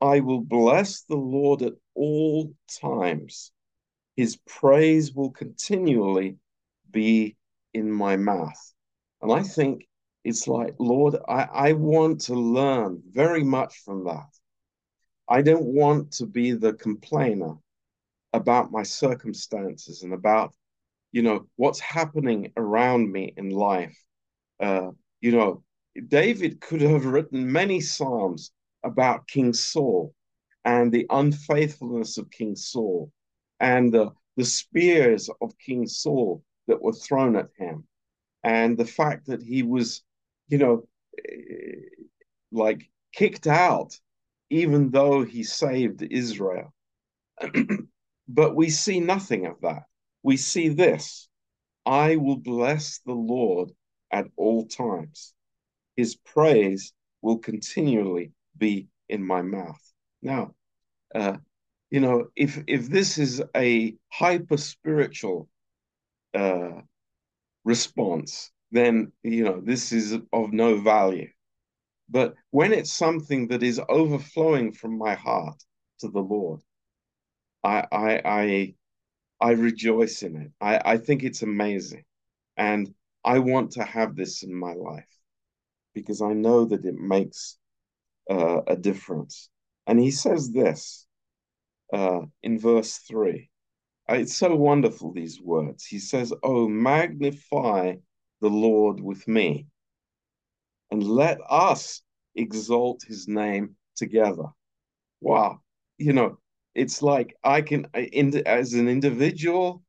I 0.00 0.20
will 0.20 0.40
bless 0.40 1.02
the 1.02 1.16
Lord 1.16 1.62
at 1.62 1.74
all 1.94 2.54
times. 2.80 3.52
His 4.16 4.36
praise 4.46 5.14
will 5.14 5.30
continually 5.30 6.36
be 6.90 7.36
in 7.72 7.90
my 7.90 8.16
mouth. 8.16 8.72
And 9.22 9.32
I 9.32 9.42
think 9.42 9.88
it's 10.24 10.46
like, 10.46 10.74
Lord, 10.78 11.16
I, 11.28 11.42
I 11.52 11.72
want 11.72 12.22
to 12.22 12.34
learn 12.34 13.02
very 13.10 13.44
much 13.44 13.82
from 13.84 14.04
that. 14.04 14.28
I 15.28 15.42
don't 15.42 15.64
want 15.64 16.12
to 16.14 16.26
be 16.26 16.52
the 16.52 16.74
complainer 16.74 17.54
about 18.32 18.72
my 18.72 18.82
circumstances 18.82 20.02
and 20.02 20.12
about, 20.12 20.54
you 21.12 21.22
know, 21.22 21.46
what's 21.56 21.80
happening 21.80 22.52
around 22.56 23.10
me 23.10 23.32
in 23.36 23.50
life. 23.50 23.96
Uh, 24.60 24.90
you 25.20 25.32
know, 25.32 25.62
David 26.08 26.60
could 26.60 26.80
have 26.80 27.06
written 27.06 27.50
many 27.50 27.80
psalms 27.80 28.50
about 28.84 29.28
King 29.28 29.52
Saul 29.52 30.14
and 30.64 30.92
the 30.92 31.06
unfaithfulness 31.10 32.18
of 32.18 32.30
King 32.30 32.56
Saul 32.56 33.10
and 33.60 33.92
the, 33.92 34.12
the 34.36 34.44
spears 34.44 35.30
of 35.40 35.58
King 35.58 35.86
Saul 35.86 36.42
that 36.68 36.82
were 36.82 36.92
thrown 36.92 37.36
at 37.36 37.50
him 37.56 37.86
and 38.42 38.76
the 38.76 38.86
fact 38.86 39.26
that 39.26 39.42
he 39.42 39.62
was 39.62 40.02
you 40.48 40.58
know, 40.58 40.86
eh, 41.18 42.04
like 42.52 42.90
kicked 43.12 43.46
out, 43.46 43.98
even 44.50 44.90
though 44.90 45.22
he 45.22 45.42
saved 45.42 46.02
Israel. 46.02 46.72
but 48.28 48.54
we 48.54 48.70
see 48.70 49.00
nothing 49.00 49.46
of 49.46 49.60
that. 49.62 49.84
We 50.22 50.36
see 50.36 50.68
this 50.68 51.28
I 51.86 52.16
will 52.16 52.36
bless 52.36 53.00
the 53.00 53.12
Lord 53.12 53.72
at 54.10 54.26
all 54.36 54.66
times. 54.66 55.34
His 55.96 56.16
praise 56.16 56.92
will 57.20 57.38
continually 57.38 58.32
be 58.56 58.88
in 59.08 59.24
my 59.24 59.42
mouth. 59.42 59.80
Now, 60.22 60.54
uh, 61.14 61.38
you 61.90 62.00
know, 62.00 62.28
if 62.36 62.62
if 62.66 62.88
this 62.88 63.18
is 63.18 63.42
a 63.56 63.96
hyper 64.10 64.56
spiritual 64.56 65.48
uh, 66.34 66.80
response, 67.64 68.50
then 68.70 69.12
you 69.22 69.44
know 69.44 69.60
this 69.60 69.92
is 69.92 70.18
of 70.32 70.52
no 70.52 70.80
value. 70.80 71.30
But 72.08 72.34
when 72.50 72.72
it's 72.72 72.92
something 72.92 73.48
that 73.48 73.62
is 73.62 73.80
overflowing 73.88 74.72
from 74.72 74.98
my 74.98 75.14
heart 75.14 75.62
to 76.00 76.08
the 76.08 76.20
Lord, 76.20 76.60
I 77.62 77.86
I 77.92 78.22
I, 78.24 78.74
I 79.40 79.50
rejoice 79.52 80.22
in 80.22 80.36
it. 80.36 80.52
I, 80.60 80.80
I 80.94 80.98
think 80.98 81.22
it's 81.22 81.42
amazing. 81.42 82.04
And 82.56 82.94
I 83.24 83.38
want 83.40 83.72
to 83.72 83.84
have 83.84 84.16
this 84.16 84.42
in 84.42 84.54
my 84.54 84.74
life 84.74 85.08
because 85.94 86.22
I 86.22 86.32
know 86.34 86.66
that 86.66 86.84
it 86.84 86.94
makes 86.94 87.58
uh, 88.30 88.62
a 88.66 88.76
difference. 88.76 89.48
And 89.86 89.98
he 90.00 90.10
says 90.10 90.50
this 90.50 91.06
uh, 91.92 92.20
in 92.42 92.58
verse 92.58 92.98
3. 92.98 93.50
It's 94.08 94.36
so 94.36 94.54
wonderful, 94.54 95.12
these 95.12 95.40
words. 95.40 95.86
He 95.86 95.98
says, 95.98 96.32
Oh, 96.42 96.68
magnify 96.68 97.96
the 98.40 98.50
Lord 98.50 99.00
with 99.00 99.26
me. 99.26 99.66
And 100.90 101.02
let 101.02 101.38
us 101.48 102.02
exalt 102.34 103.02
his 103.02 103.26
name 103.26 103.76
together. 103.96 104.48
Wow. 105.20 105.60
You 105.96 106.12
know, 106.12 106.38
it's 106.74 107.02
like 107.02 107.36
I 107.42 107.62
can, 107.62 107.86
as 107.94 108.74
an 108.74 108.88
individual, 108.88 109.82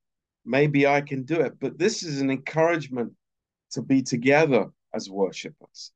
maybe 0.46 0.88
I 0.88 1.02
can 1.02 1.24
do 1.24 1.42
it, 1.42 1.60
but 1.60 1.78
this 1.78 2.04
is 2.04 2.22
an 2.22 2.30
encouragement 2.30 3.14
to 3.72 3.82
be 3.82 4.02
together 4.02 4.70
as 4.94 5.10
worshipers, 5.10 5.92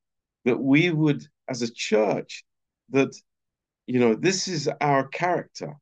that 0.46 0.60
we 0.60 0.90
would, 0.90 1.26
as 1.50 1.62
a 1.62 1.74
church, 1.74 2.44
that, 2.90 3.16
you 3.88 4.00
know, 4.00 4.16
this 4.16 4.48
is 4.48 4.70
our 4.80 5.08
character, 5.08 5.76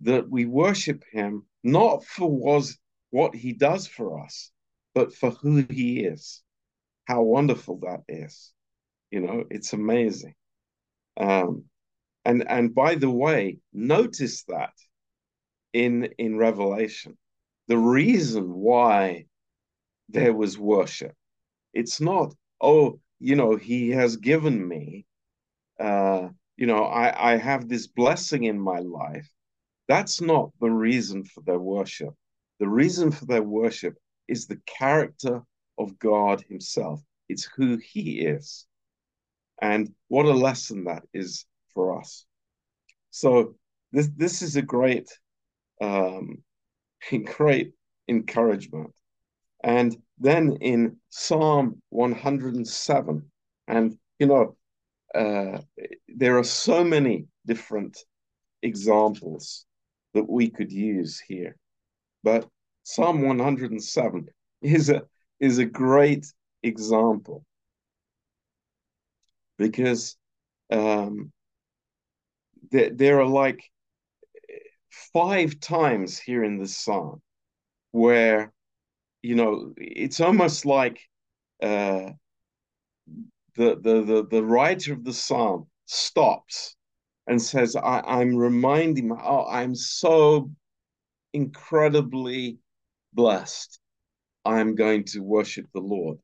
that 0.00 0.28
we 0.28 0.44
worship 0.44 1.04
him 1.12 1.44
not 1.62 2.04
for 2.04 2.30
was 2.30 2.78
what 3.10 3.34
he 3.34 3.52
does 3.52 3.86
for 3.86 4.22
us, 4.22 4.50
but 4.94 5.14
for 5.14 5.30
who 5.30 5.64
he 5.70 6.00
is. 6.00 6.42
How 7.06 7.22
wonderful 7.22 7.80
that 7.82 8.02
is. 8.08 8.52
You 9.10 9.20
know, 9.20 9.44
it's 9.50 9.72
amazing. 9.72 10.34
Um, 11.18 11.64
and 12.24 12.48
and 12.48 12.74
by 12.74 12.94
the 12.96 13.10
way, 13.10 13.58
notice 13.72 14.44
that 14.44 14.72
in 15.72 16.04
in 16.18 16.36
Revelation, 16.36 17.16
the 17.68 17.78
reason 17.78 18.52
why 18.54 19.26
there 20.08 20.32
was 20.32 20.58
worship, 20.58 21.14
it's 21.72 22.00
not, 22.00 22.34
oh, 22.60 23.00
you 23.20 23.36
know, 23.36 23.56
he 23.56 23.90
has 23.90 24.16
given 24.16 24.66
me, 24.66 25.06
uh, 25.80 26.28
you 26.56 26.66
know, 26.66 26.84
I, 26.84 27.32
I 27.32 27.36
have 27.36 27.68
this 27.68 27.86
blessing 27.86 28.44
in 28.44 28.60
my 28.60 28.78
life. 28.80 29.28
That's 29.88 30.20
not 30.20 30.50
the 30.60 30.70
reason 30.70 31.24
for 31.24 31.42
their 31.42 31.58
worship. 31.58 32.14
The 32.60 32.68
reason 32.68 33.10
for 33.10 33.26
their 33.26 33.42
worship 33.42 33.96
is 34.28 34.46
the 34.46 34.60
character 34.66 35.42
of 35.78 35.98
God 35.98 36.42
Himself. 36.48 37.02
It's 37.28 37.44
who 37.44 37.76
He 37.76 38.20
is. 38.20 38.66
And 39.60 39.92
what 40.08 40.26
a 40.26 40.32
lesson 40.32 40.84
that 40.84 41.04
is 41.12 41.46
for 41.74 41.98
us. 41.98 42.26
So 43.10 43.54
this 43.92 44.08
this 44.16 44.42
is 44.42 44.56
a 44.56 44.62
great 44.62 45.08
um, 45.80 46.42
great 47.24 47.72
encouragement. 48.08 48.92
And 49.64 49.96
then 50.18 50.58
in 50.60 50.98
Psalm 51.08 51.80
107, 51.88 53.30
and 53.66 53.98
you 54.18 54.26
know, 54.26 54.56
uh, 55.14 55.62
there 56.06 56.36
are 56.36 56.44
so 56.44 56.84
many 56.84 57.26
different 57.46 57.98
examples 58.62 59.64
that 60.12 60.28
we 60.28 60.50
could 60.50 60.70
use 60.70 61.18
here. 61.18 61.56
But 62.22 62.46
Psalm 62.82 63.22
107 63.22 64.28
is 64.60 64.90
a 64.90 65.02
is 65.40 65.56
a 65.58 65.64
great 65.64 66.26
example 66.62 67.42
because 69.56 70.14
um, 70.70 71.32
there, 72.70 72.90
there 72.90 73.20
are 73.20 73.26
like 73.26 73.64
five 74.90 75.58
times 75.58 76.18
here 76.18 76.44
in 76.44 76.58
the 76.58 76.68
psalm 76.68 77.22
where 77.92 78.52
you 79.24 79.34
know 79.34 79.72
it's 79.78 80.20
almost 80.20 80.66
like 80.66 81.00
uh, 81.62 82.10
the, 83.56 83.76
the 83.80 84.02
the 84.02 84.26
the 84.30 84.44
writer 84.44 84.92
of 84.92 85.04
the 85.04 85.12
psalm 85.12 85.66
stops 85.86 86.76
and 87.26 87.40
says, 87.40 87.74
I, 87.76 88.00
"I'm 88.00 88.36
reminding 88.36 89.08
my 89.08 89.20
oh, 89.22 89.46
I'm 89.48 89.74
so 89.74 90.50
incredibly 91.32 92.58
blessed, 93.14 93.80
I'm 94.44 94.74
going 94.74 95.04
to 95.04 95.20
worship 95.20 95.66
the 95.74 95.80
Lord. 95.80 96.18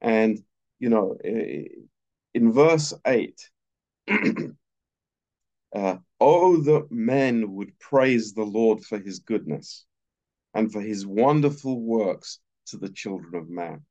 And, 0.00 0.38
you 0.78 0.90
know, 0.90 1.16
in 1.22 2.52
verse 2.52 2.94
8, 3.06 3.50
uh, 5.74 5.96
oh, 6.20 6.56
that 6.62 6.86
men 6.90 7.52
would 7.54 7.78
praise 7.78 8.32
the 8.32 8.44
Lord 8.44 8.84
for 8.84 8.98
his 8.98 9.18
goodness 9.18 9.86
and 10.54 10.72
for 10.72 10.80
his 10.80 11.06
wonderful 11.06 11.80
works 11.80 12.38
to 12.66 12.78
the 12.78 12.88
children 12.88 13.34
of 13.34 13.48
man. 13.48 13.82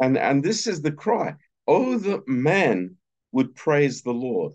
And, 0.00 0.16
and 0.16 0.42
this 0.42 0.66
is 0.66 0.80
the 0.80 0.92
cry. 0.92 1.34
Oh, 1.66 1.98
that 1.98 2.26
men 2.26 2.96
would 3.32 3.54
praise 3.54 4.02
the 4.02 4.12
Lord. 4.12 4.52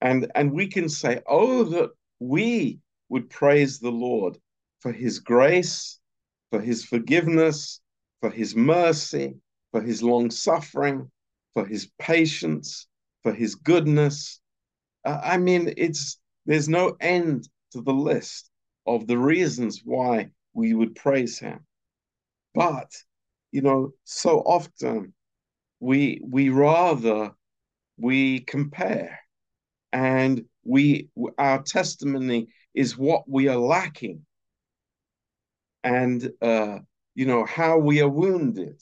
And, 0.00 0.30
and 0.34 0.52
we 0.52 0.66
can 0.66 0.88
say, 0.88 1.20
oh, 1.26 1.64
that 1.64 1.90
we 2.18 2.80
would 3.08 3.30
praise 3.30 3.78
the 3.78 3.90
Lord 3.92 4.36
for 4.80 4.92
his 4.92 5.18
grace, 5.18 5.98
for 6.50 6.60
his 6.60 6.84
forgiveness, 6.84 7.80
for 8.20 8.30
his 8.30 8.54
mercy, 8.54 9.34
for 9.70 9.80
his 9.80 10.02
long 10.02 10.30
suffering, 10.30 11.10
for 11.54 11.64
his 11.64 11.90
patience, 11.98 12.86
for 13.22 13.32
his 13.32 13.54
goodness. 13.54 14.40
Uh, 15.04 15.20
I 15.22 15.38
mean, 15.38 15.72
it's 15.76 16.18
there's 16.46 16.68
no 16.68 16.96
end 17.00 17.48
to 17.72 17.80
the 17.80 17.92
list 17.92 18.50
of 18.86 19.06
the 19.06 19.16
reasons 19.16 19.80
why 19.84 20.28
we 20.54 20.74
would 20.74 20.94
praise 20.94 21.38
him. 21.38 21.66
But, 22.54 22.90
you 23.52 23.62
know, 23.62 23.92
so 24.04 24.38
often 24.40 25.12
we 25.80 26.20
we 26.24 26.48
rather 26.48 27.32
we 27.98 28.40
compare 28.40 29.20
and 29.92 30.44
we 30.64 31.08
our 31.38 31.62
testimony 31.62 32.48
is 32.74 32.96
what 32.96 33.28
we 33.28 33.48
are 33.48 33.58
lacking. 33.58 34.24
And 35.82 36.30
uh, 36.40 36.78
you 37.14 37.26
know 37.26 37.44
how 37.44 37.78
we 37.78 38.00
are 38.00 38.08
wounded 38.08 38.80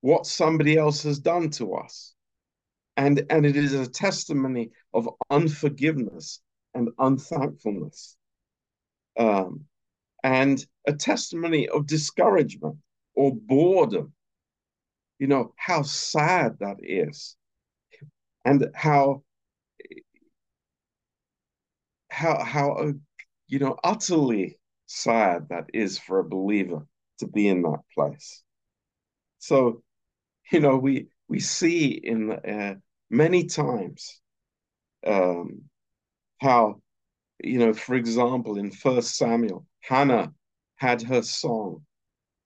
what 0.00 0.26
somebody 0.26 0.76
else 0.76 1.02
has 1.02 1.18
done 1.18 1.50
to 1.50 1.74
us. 1.74 2.14
And 2.96 3.24
and 3.30 3.46
it 3.46 3.56
is 3.56 3.74
a 3.74 3.88
testimony 3.88 4.70
of 4.92 5.08
unforgiveness 5.30 6.40
and 6.74 6.90
unthankfulness. 6.98 8.16
Um, 9.18 9.64
and 10.22 10.64
a 10.86 10.92
testimony 10.92 11.68
of 11.68 11.86
discouragement 11.86 12.78
or 13.14 13.34
boredom. 13.34 14.12
You 15.18 15.26
know 15.28 15.54
how 15.56 15.82
sad 15.82 16.58
that 16.60 16.78
is. 16.82 17.36
And 18.44 18.70
how 18.74 19.22
how 22.10 22.42
how 22.42 22.72
uh, 22.72 22.92
you 23.48 23.58
know 23.58 23.76
utterly 23.84 24.58
sad 24.86 25.48
that 25.50 25.66
is 25.74 25.98
for 25.98 26.18
a 26.18 26.28
believer 26.28 26.86
to 27.18 27.26
be 27.26 27.48
in 27.48 27.62
that 27.62 27.80
place. 27.94 28.42
So 29.38 29.82
you 30.52 30.60
know 30.60 30.76
we 30.78 31.08
we 31.28 31.40
see 31.40 31.88
in 31.88 32.32
uh, 32.32 32.74
many 33.10 33.44
times 33.46 34.20
um, 35.06 35.62
how 36.40 36.80
you 37.42 37.58
know 37.58 37.72
for 37.72 37.94
example 37.94 38.58
in 38.58 38.70
first 38.70 39.16
samuel 39.16 39.66
hannah 39.80 40.32
had 40.76 41.02
her 41.02 41.22
song 41.22 41.84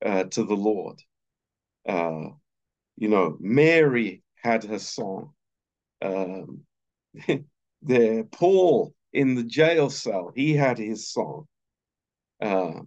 uh, 0.04 0.24
to 0.24 0.44
the 0.44 0.54
lord. 0.54 1.00
Uh, 1.88 2.30
you 2.96 3.08
know 3.08 3.36
mary 3.40 4.22
had 4.36 4.64
her 4.64 4.78
song. 4.78 5.32
Um, 6.00 6.62
the 7.82 8.28
paul 8.32 8.94
in 9.12 9.34
the 9.34 9.44
jail 9.44 9.90
cell 9.90 10.32
he 10.34 10.54
had 10.54 10.78
his 10.78 11.08
song. 11.08 11.46
Uh, 12.40 12.80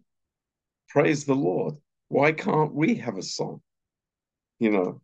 praise 0.89 1.25
the 1.25 1.35
lord. 1.35 1.75
Why 2.09 2.31
can't 2.31 2.73
we 2.73 2.95
have 2.95 3.17
a 3.17 3.23
song? 3.23 3.61
You 4.59 4.71
know? 4.71 5.01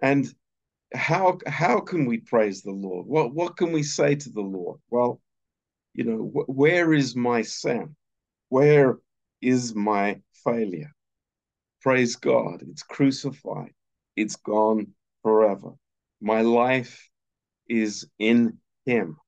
And 0.00 0.32
how 0.94 1.38
how 1.46 1.80
can 1.80 2.06
we 2.06 2.18
praise 2.18 2.62
the 2.62 2.72
Lord? 2.72 3.06
What 3.06 3.34
what 3.34 3.56
can 3.56 3.72
we 3.72 3.82
say 3.82 4.14
to 4.14 4.30
the 4.30 4.40
Lord? 4.42 4.80
Well, 4.90 5.20
you 5.94 6.04
know, 6.04 6.18
wh- 6.24 6.48
where 6.48 6.94
is 6.94 7.16
my 7.16 7.42
sin? 7.42 7.96
Where 8.50 8.98
is 9.42 9.74
my 9.74 10.20
failure? 10.44 10.92
Praise 11.82 12.16
God, 12.16 12.62
it's 12.68 12.82
crucified. 12.82 13.74
It's 14.16 14.36
gone 14.36 14.88
forever. 15.22 15.72
My 16.20 16.42
life 16.42 17.08
is 17.68 18.08
in 18.18 18.58
him. 18.86 19.18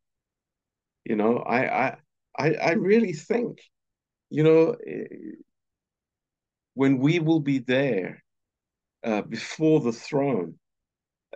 You 1.04 1.16
know, 1.16 1.38
I 1.38 1.86
I 1.88 1.96
I, 2.38 2.54
I 2.54 2.70
really 2.72 3.12
think, 3.12 3.60
you 4.30 4.44
know, 4.44 4.76
eh, 4.86 5.06
when 6.74 6.98
we 6.98 7.18
will 7.18 7.40
be 7.40 7.58
there 7.58 8.22
uh, 9.04 9.22
before 9.22 9.80
the 9.80 9.92
throne, 9.92 10.59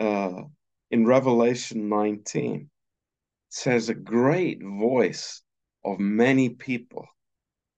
uh, 0.00 0.42
in 0.90 1.06
Revelation 1.06 1.88
19 1.88 2.70
says 3.48 3.88
a 3.88 3.94
great 3.94 4.62
voice 4.62 5.42
of 5.84 5.98
many 5.98 6.50
people. 6.50 7.06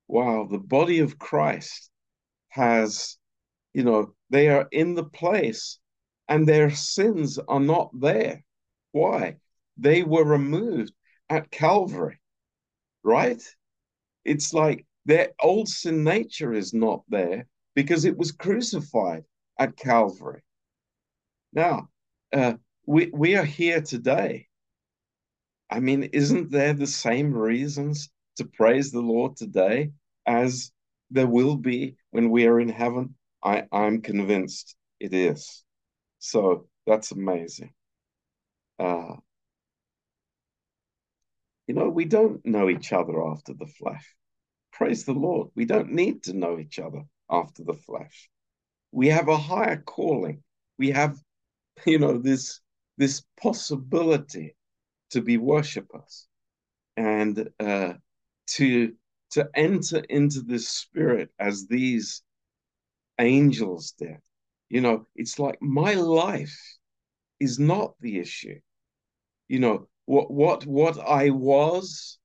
Wow, 0.09 0.49
the 0.51 0.59
body 0.59 1.01
of 1.01 1.19
Christ 1.19 1.91
has, 2.49 3.19
you 3.75 3.85
know, 3.85 4.15
they 4.31 4.49
are 4.49 4.69
in 4.73 4.95
the 4.95 5.05
place 5.05 5.79
and 6.29 6.47
their 6.49 6.71
sins 6.71 7.39
are 7.39 7.61
not 7.61 7.91
there. 7.99 8.45
Why? 8.93 9.37
They 9.77 10.03
were 10.03 10.25
removed 10.25 10.93
at 11.29 11.51
Calvary, 11.51 12.21
right? 13.03 13.43
It's 14.25 14.55
like 14.55 14.87
their 15.05 15.31
old 15.41 15.69
sin 15.69 16.03
nature 16.03 16.53
is 16.53 16.73
not 16.73 17.05
there 17.09 17.47
because 17.75 18.05
it 18.05 18.17
was 18.17 18.33
crucified 18.33 19.25
at 19.59 19.77
Calvary. 19.77 20.43
Now, 21.53 21.89
uh, 22.37 22.57
we 22.87 23.11
we 23.13 23.37
are 23.37 23.45
here 23.45 23.81
today. 23.81 24.49
I 25.71 25.81
mean, 25.81 26.05
isn't 26.05 26.51
there 26.51 26.75
the 26.75 26.87
same 26.87 27.33
reasons 27.33 28.11
to 28.37 28.45
praise 28.45 28.93
the 28.93 29.01
Lord 29.01 29.37
today 29.37 29.93
as 30.27 30.71
there 31.11 31.27
will 31.27 31.57
be 31.57 31.97
when 32.11 32.31
we 32.31 32.47
are 32.47 32.61
in 32.61 32.69
heaven? 32.69 33.15
I, 33.43 33.65
I'm 33.73 34.03
convinced 34.03 34.77
it 35.01 35.13
is. 35.15 35.65
So 36.19 36.69
that's 36.87 37.11
amazing. 37.11 37.73
Uh, 38.79 39.15
you 41.67 41.75
know, 41.75 41.89
we 41.89 42.05
don't 42.05 42.45
know 42.45 42.69
each 42.69 42.93
other 42.93 43.27
after 43.27 43.55
the 43.55 43.67
flesh. 43.67 44.15
Praise 44.73 45.05
the 45.05 45.13
Lord. 45.13 45.49
We 45.55 45.65
don't 45.65 45.93
need 45.93 46.25
to 46.25 46.33
know 46.33 46.59
each 46.59 46.79
other 46.79 47.03
after 47.31 47.65
the 47.65 47.75
flesh. 47.75 48.29
We 48.93 49.09
have 49.09 49.29
a 49.29 49.37
higher 49.37 49.79
calling. 49.79 50.43
We 50.79 50.91
have, 50.91 51.17
you 51.87 51.99
know, 51.99 52.19
this 52.19 52.61
this 52.99 53.23
possibility 53.41 54.57
to 55.11 55.21
be 55.21 55.37
worshippers 55.37 56.27
and 56.97 57.51
uh, 57.61 57.95
to 58.47 58.93
to 59.31 59.49
enter 59.55 59.99
into 60.09 60.41
this 60.41 60.69
spirit 60.69 61.31
as 61.39 61.67
these 61.67 62.23
angels 63.19 63.93
did. 63.99 64.19
You 64.69 64.81
know, 64.81 65.07
it's 65.15 65.39
like 65.39 65.61
my 65.61 65.95
life 65.95 66.59
is 67.39 67.59
not 67.59 67.95
the 68.01 68.19
issue. 68.19 68.61
You 69.49 69.61
know, 69.61 69.89
what 70.07 70.31
what 70.31 70.67
what 70.67 70.99
I 70.99 71.31
was, 71.31 72.19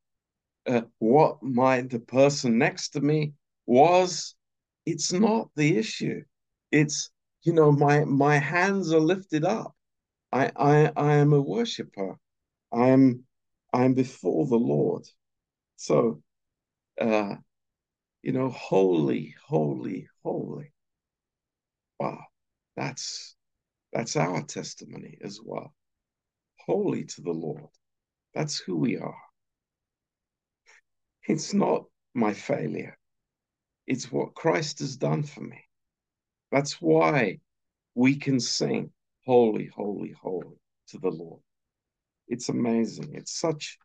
uh, 0.66 0.82
what 1.00 1.44
my 1.44 1.82
the 1.82 2.00
person 2.00 2.58
next 2.58 2.90
to 2.90 3.02
me 3.02 3.34
was, 3.66 4.36
it's 4.86 5.12
not 5.14 5.50
the 5.56 5.78
issue. 5.78 6.24
It's 6.72 7.12
you 7.44 7.54
know, 7.54 7.72
my 7.72 8.06
my 8.06 8.38
hands 8.38 8.94
are 8.94 9.00
lifted 9.00 9.46
up 9.46 9.76
I, 10.32 10.52
I, 10.56 10.92
I 10.96 11.14
am 11.16 11.34
a 11.34 11.42
worshiper. 11.42 12.18
I 12.72 12.88
am, 12.90 13.26
I 13.74 13.84
am 13.84 13.94
before 13.94 14.46
the 14.48 14.58
Lord. 14.58 15.06
So, 15.76 16.22
uh, 17.00 17.36
you 18.22 18.32
know, 18.32 18.50
holy, 18.50 19.36
holy, 19.46 20.08
holy. 20.24 20.72
Wow, 22.00 22.24
that's 22.76 23.36
that's 23.92 24.16
our 24.16 24.42
testimony 24.44 25.18
as 25.22 25.40
well. 25.44 25.74
Holy 26.66 27.04
to 27.04 27.22
the 27.22 27.32
Lord. 27.32 27.68
That's 28.34 28.58
who 28.58 28.78
we 28.78 28.98
are. 28.98 29.22
It's 31.28 31.54
not 31.54 31.86
my 32.14 32.34
failure. 32.34 32.98
It's 33.86 34.12
what 34.12 34.34
Christ 34.34 34.80
has 34.80 34.96
done 34.96 35.24
for 35.24 35.42
me. 35.42 35.62
That's 36.52 36.74
why 36.82 37.40
we 37.96 38.16
can 38.16 38.40
sing 38.40 38.92
holy, 39.26 39.68
holy, 39.68 40.14
holy 40.22 40.60
to 40.90 40.98
the 40.98 41.10
Lord. 41.10 41.42
It's 42.28 42.50
amazing. 42.50 43.16
It's 43.16 43.34
such 43.34 43.78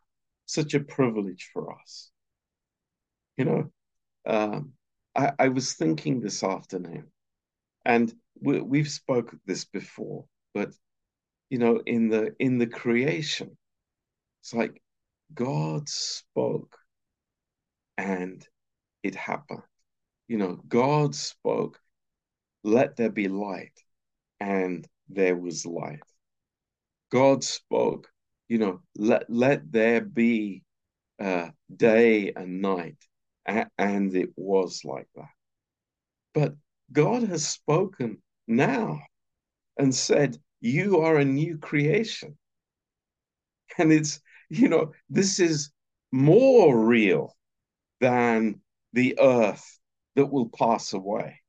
such 0.45 0.73
a 0.73 0.79
privilege 0.79 1.49
for 1.53 1.73
us. 1.73 2.09
You 3.35 3.45
know, 3.45 3.71
um, 4.25 4.73
I, 5.15 5.31
I, 5.37 5.47
was 5.49 5.73
thinking 5.73 6.21
this 6.21 6.43
afternoon, 6.43 7.07
and 7.85 8.13
we, 8.41 8.61
we've 8.61 8.89
spoke 8.89 9.35
this 9.45 9.65
before, 9.65 10.25
but 10.53 10.73
you 11.49 11.59
know, 11.59 11.81
in 11.85 12.09
the 12.09 12.33
in 12.39 12.57
the 12.57 12.67
creation, 12.67 13.57
it's 14.41 14.53
like 14.53 14.81
God 15.33 15.87
spoke, 15.89 16.77
and 17.97 18.45
it 19.03 19.15
happened. 19.15 19.63
You 20.27 20.37
know, 20.37 20.59
God 20.67 21.13
spoke, 21.15 21.79
"Let 22.67 22.97
there 22.97 23.09
be 23.09 23.29
light," 23.29 23.81
and 24.41 24.85
there 25.07 25.37
was 25.37 25.65
light. 25.65 26.03
God 27.09 27.43
spoke, 27.43 28.11
you 28.49 28.57
know, 28.57 28.81
let, 28.97 29.29
let 29.29 29.71
there 29.71 30.01
be 30.01 30.63
uh, 31.19 31.49
day 31.73 32.33
and 32.35 32.61
night. 32.61 32.97
and 33.45 34.13
it 34.13 34.31
was 34.35 34.83
like 34.83 35.07
that. 35.15 35.29
But 36.33 36.55
God 36.91 37.23
has 37.23 37.47
spoken 37.47 38.21
now 38.47 38.99
and 39.77 39.95
said, 39.95 40.37
You 40.59 40.99
are 40.99 41.15
a 41.15 41.25
new 41.25 41.57
creation. 41.57 42.37
And 43.77 43.91
it's, 43.91 44.19
you 44.49 44.69
know, 44.69 44.93
this 45.09 45.39
is 45.39 45.71
more 46.11 46.77
real 46.85 47.35
than 48.01 48.61
the 48.93 49.17
earth 49.19 49.79
that 50.15 50.25
will 50.25 50.49
pass 50.49 50.93
away. 50.93 51.41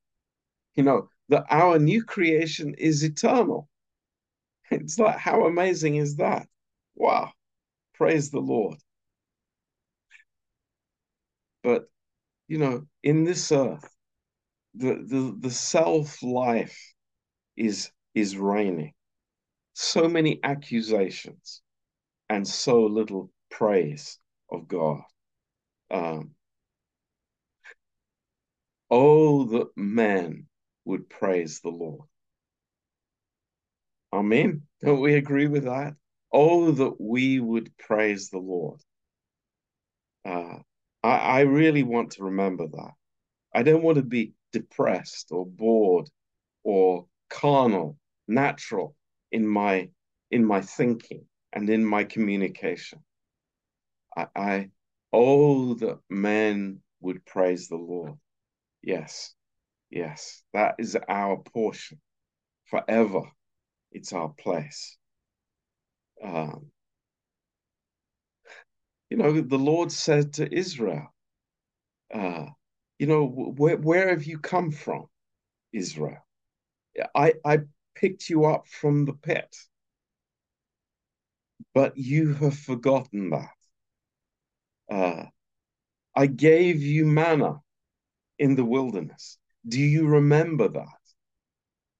You 0.78 0.84
know, 0.84 1.08
that 1.28 1.44
our 1.50 1.76
new 1.80 2.04
creation 2.04 2.74
is 2.74 3.02
eternal. 3.02 3.68
It's 4.70 4.96
like, 4.96 5.18
how 5.18 5.44
amazing 5.46 5.96
is 5.96 6.14
that? 6.18 6.46
Wow. 6.94 7.32
Praise 7.94 8.30
the 8.30 8.38
Lord. 8.38 8.78
But, 11.64 11.88
you 12.46 12.58
know, 12.58 12.86
in 13.02 13.24
this 13.24 13.50
earth, 13.50 13.92
the, 14.74 15.04
the, 15.04 15.36
the 15.40 15.50
self 15.50 16.22
life 16.22 16.78
is, 17.56 17.90
is 18.14 18.36
reigning. 18.36 18.94
So 19.72 20.06
many 20.06 20.38
accusations 20.44 21.60
and 22.28 22.46
so 22.46 22.84
little 22.84 23.32
praise 23.50 24.20
of 24.48 24.68
God. 24.68 25.00
Um, 25.90 26.36
oh, 28.90 29.44
that 29.46 29.70
men 29.76 30.46
would 30.88 31.08
praise 31.10 31.60
the 31.60 31.68
Lord. 31.68 32.08
Amen. 34.10 34.62
Don't 34.80 35.00
we 35.00 35.14
agree 35.14 35.46
with 35.46 35.64
that? 35.64 35.94
Oh, 36.32 36.70
that 36.70 36.98
we 36.98 37.40
would 37.40 37.76
praise 37.76 38.30
the 38.30 38.38
Lord. 38.38 38.80
Uh, 40.24 40.56
I, 41.02 41.10
I 41.10 41.40
really 41.40 41.82
want 41.82 42.12
to 42.12 42.24
remember 42.24 42.66
that. 42.68 42.92
I 43.54 43.62
don't 43.62 43.82
want 43.82 43.96
to 43.96 44.02
be 44.02 44.32
depressed 44.52 45.28
or 45.30 45.44
bored 45.44 46.08
or 46.64 47.06
carnal, 47.28 47.98
natural 48.26 48.96
in 49.30 49.46
my 49.46 49.90
in 50.30 50.44
my 50.44 50.62
thinking 50.62 51.26
and 51.52 51.68
in 51.68 51.84
my 51.84 52.04
communication. 52.04 53.00
I, 54.16 54.26
I 54.34 54.70
oh 55.12 55.74
that 55.74 55.98
men 56.08 56.80
would 57.00 57.26
praise 57.26 57.68
the 57.68 57.76
Lord. 57.76 58.14
Yes, 58.82 59.34
yes, 59.90 60.42
that 60.52 60.76
is 60.78 60.96
our 61.08 61.38
portion 61.38 62.00
forever. 62.66 63.22
It's 63.92 64.12
our 64.12 64.28
place. 64.28 64.96
Um, 66.22 66.70
you 69.10 69.16
know, 69.16 69.40
the 69.40 69.58
Lord 69.58 69.90
said 69.90 70.34
to 70.34 70.54
Israel, 70.54 71.06
uh, 72.12 72.46
you 72.98 73.06
know, 73.06 73.26
where, 73.26 73.76
where 73.76 74.08
have 74.10 74.24
you 74.24 74.38
come 74.38 74.70
from, 74.70 75.06
Israel? 75.72 76.18
I, 77.14 77.34
I 77.44 77.60
picked 77.94 78.28
you 78.28 78.46
up 78.46 78.66
from 78.66 79.04
the 79.04 79.12
pit, 79.12 79.54
but 81.74 81.96
you 81.96 82.34
have 82.34 82.58
forgotten 82.58 83.30
that. 83.30 83.58
Uh, 84.90 85.24
I 86.14 86.26
gave 86.26 86.82
you 86.82 87.04
manna 87.06 87.60
in 88.38 88.56
the 88.56 88.64
wilderness. 88.64 89.38
Do 89.68 89.80
you 89.80 90.06
remember 90.06 90.68
that? 90.68 91.02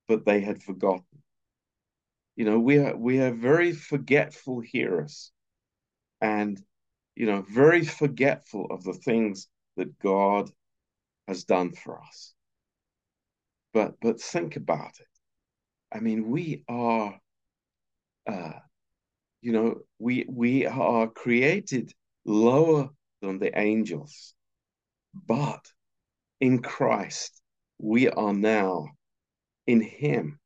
But 0.06 0.24
they 0.24 0.40
had 0.40 0.62
forgotten. 0.62 1.22
You 2.34 2.46
know, 2.46 2.58
we 2.58 2.78
are 2.78 2.96
we 2.96 3.20
are 3.20 3.32
very 3.32 3.72
forgetful 3.72 4.60
hearers, 4.60 5.32
and 6.20 6.58
you 7.14 7.26
know, 7.26 7.42
very 7.42 7.84
forgetful 7.84 8.66
of 8.70 8.84
the 8.84 8.94
things 8.94 9.48
that 9.76 9.98
God 9.98 10.50
has 11.26 11.44
done 11.44 11.72
for 11.72 12.00
us. 12.00 12.32
But 13.74 13.96
but 14.00 14.20
think 14.20 14.56
about 14.56 14.98
it. 15.00 15.06
I 15.92 16.00
mean, 16.00 16.30
we 16.30 16.64
are, 16.68 17.20
uh, 18.26 18.52
you 19.42 19.52
know, 19.52 19.80
we 19.98 20.24
we 20.28 20.64
are 20.64 21.08
created 21.08 21.92
lower 22.24 22.88
than 23.20 23.40
the 23.40 23.58
angels, 23.58 24.34
but 25.12 25.70
in 26.40 26.62
Christ 26.62 27.42
we 27.78 28.08
are 28.08 28.32
now 28.32 28.88
in 29.66 29.80
Him 29.80 30.38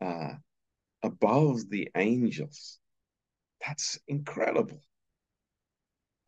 uh, 0.00 0.34
above 1.02 1.68
the 1.68 1.90
angels. 1.96 2.78
That's 3.66 3.98
incredible. 4.08 4.80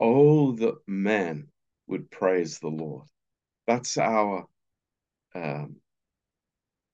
Oh, 0.01 0.53
that 0.53 0.77
men 0.87 1.49
would 1.87 2.11
praise 2.11 2.59
the 2.59 2.69
Lord. 2.69 3.07
That's 3.67 3.99
our 3.99 4.47
um, 5.35 5.77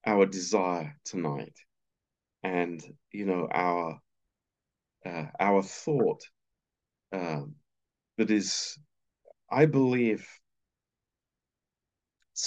our 0.05 0.25
desire 0.25 0.95
tonight, 1.05 1.55
and 2.43 2.81
you 3.11 3.25
know 3.25 3.47
our 3.51 3.99
uh, 5.05 5.25
our 5.39 5.61
thought 5.61 6.21
um, 7.11 7.55
that 8.17 8.31
is, 8.31 8.77
I 9.49 9.65
believe, 9.65 10.27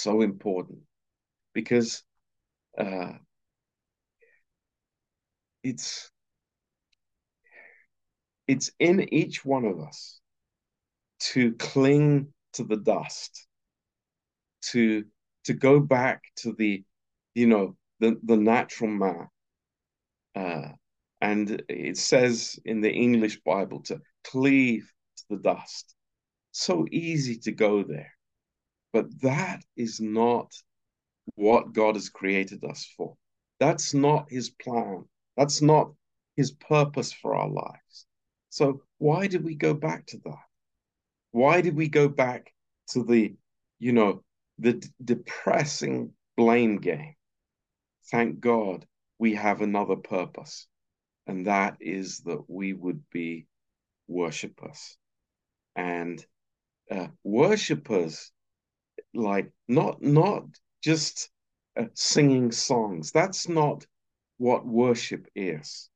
so 0.03 0.23
important 0.23 0.81
because 1.55 2.03
uh, 2.79 3.13
it's 5.63 6.11
it's 8.47 8.71
in 8.79 9.13
each 9.13 9.45
one 9.45 9.65
of 9.65 9.81
us 9.81 10.21
to 11.19 11.53
cling 11.55 12.33
to 12.53 12.65
the 12.65 12.77
dust, 12.77 13.47
to 14.63 15.05
to 15.45 15.53
go 15.53 15.81
back 15.81 16.23
to 16.37 16.53
the, 16.53 16.85
you 17.35 17.47
know, 17.47 17.77
the 18.01 18.19
the 18.23 18.37
natural 18.37 18.91
man. 18.91 19.29
Uh, 20.35 20.69
and 21.21 21.63
it 21.69 21.97
says 21.97 22.59
in 22.65 22.81
the 22.81 22.91
English 22.91 23.41
Bible 23.41 23.81
to 23.85 24.01
cleave 24.25 24.91
to 25.17 25.25
the 25.31 25.43
dust. 25.43 25.95
So 26.53 26.87
easy 26.91 27.39
to 27.41 27.53
go 27.53 27.83
there. 27.83 28.13
But 28.95 29.21
that 29.23 29.65
is 29.77 30.01
not 30.01 30.55
what 31.35 31.73
God 31.73 31.97
has 31.97 32.09
created 32.09 32.65
us 32.65 32.89
for. 32.97 33.17
That's 33.59 33.93
not 33.93 34.31
his 34.31 34.51
plan. 34.51 35.05
That's 35.37 35.61
not 35.61 35.93
his 36.37 36.53
purpose 36.53 37.13
for 37.13 37.35
our 37.35 37.49
lives. 37.49 38.07
So 38.51 38.83
why 38.99 39.27
did 39.27 39.43
we 39.45 39.57
go 39.57 39.75
back 39.75 40.07
to 40.07 40.19
that? 40.27 40.47
Why 41.33 41.61
did 41.61 41.75
we 41.75 41.89
go 41.89 42.09
back 42.09 42.55
to 42.91 43.03
the, 43.03 43.35
you 43.81 43.93
know, 43.93 44.23
the 44.61 44.81
depressing 45.05 46.13
blame 46.37 46.77
game? 46.77 47.17
Thank 48.13 48.39
God 48.39 48.87
we 49.19 49.35
have 49.35 49.61
another 49.61 49.97
purpose, 49.97 50.69
and 51.27 51.49
that 51.49 51.79
is 51.81 52.21
that 52.21 52.49
we 52.49 52.75
would 52.75 53.03
be 53.11 53.49
worshippers. 54.07 54.97
And 55.75 56.25
uh, 56.89 57.09
worshippers, 57.25 58.31
like 59.14 59.50
not 59.68 60.03
not 60.03 60.44
just 60.83 61.31
uh, 61.79 61.87
singing 61.94 62.53
songs. 62.53 63.12
That's 63.12 63.48
not 63.48 63.87
what 64.38 64.66
worship 64.66 65.27
is. 65.35 65.88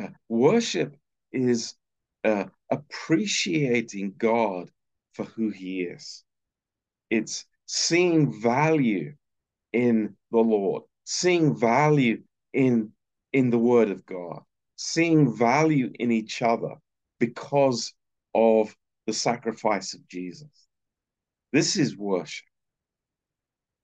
Uh, 0.00 0.08
worship 0.28 0.96
is 1.32 1.74
uh, 2.24 2.44
appreciating 2.70 4.14
God 4.18 4.70
for 5.12 5.24
who 5.24 5.50
He 5.50 5.82
is. 5.82 6.24
It's 7.10 7.44
seeing 7.66 8.40
value 8.40 9.14
in 9.72 10.16
the 10.30 10.38
Lord, 10.38 10.82
seeing 11.04 11.56
value 11.56 12.22
in 12.52 12.92
in 13.32 13.50
the 13.50 13.58
Word 13.58 13.90
of 13.90 14.04
God, 14.06 14.42
seeing 14.76 15.36
value 15.36 15.92
in 15.98 16.10
each 16.10 16.42
other 16.42 16.74
because 17.18 17.94
of 18.34 18.74
the 19.06 19.12
sacrifice 19.12 19.94
of 19.94 20.06
Jesus. 20.08 20.48
This 21.52 21.76
is 21.76 21.96
worship. 21.96 22.46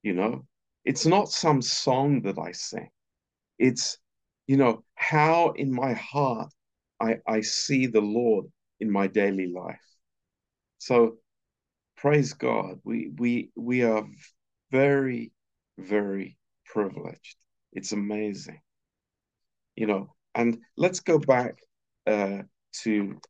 You 0.02 0.14
know, 0.14 0.46
it's 0.84 1.06
not 1.06 1.30
some 1.30 1.62
song 1.62 2.22
that 2.22 2.38
I 2.38 2.52
sing. 2.52 2.90
It's, 3.58 3.98
you 4.46 4.56
know, 4.56 4.84
how 4.94 5.50
in 5.50 5.72
my 5.72 5.94
heart 5.94 6.52
I, 7.00 7.16
I 7.26 7.40
see 7.40 7.86
the 7.86 8.00
Lord 8.00 8.46
in 8.80 8.90
my 8.90 9.06
daily 9.06 9.48
life. 9.48 9.80
So 10.78 11.16
praise 11.96 12.34
God. 12.34 12.80
We 12.84 13.10
we 13.18 13.50
we 13.56 13.82
are 13.82 14.04
very, 14.70 15.32
very 15.78 16.36
privileged. 16.66 17.36
It's 17.72 17.92
amazing. 17.92 18.60
You 19.74 19.86
know, 19.86 20.14
and 20.34 20.58
let's 20.76 21.00
go 21.00 21.18
back 21.18 21.56
uh, 22.06 22.42
to 22.82 23.20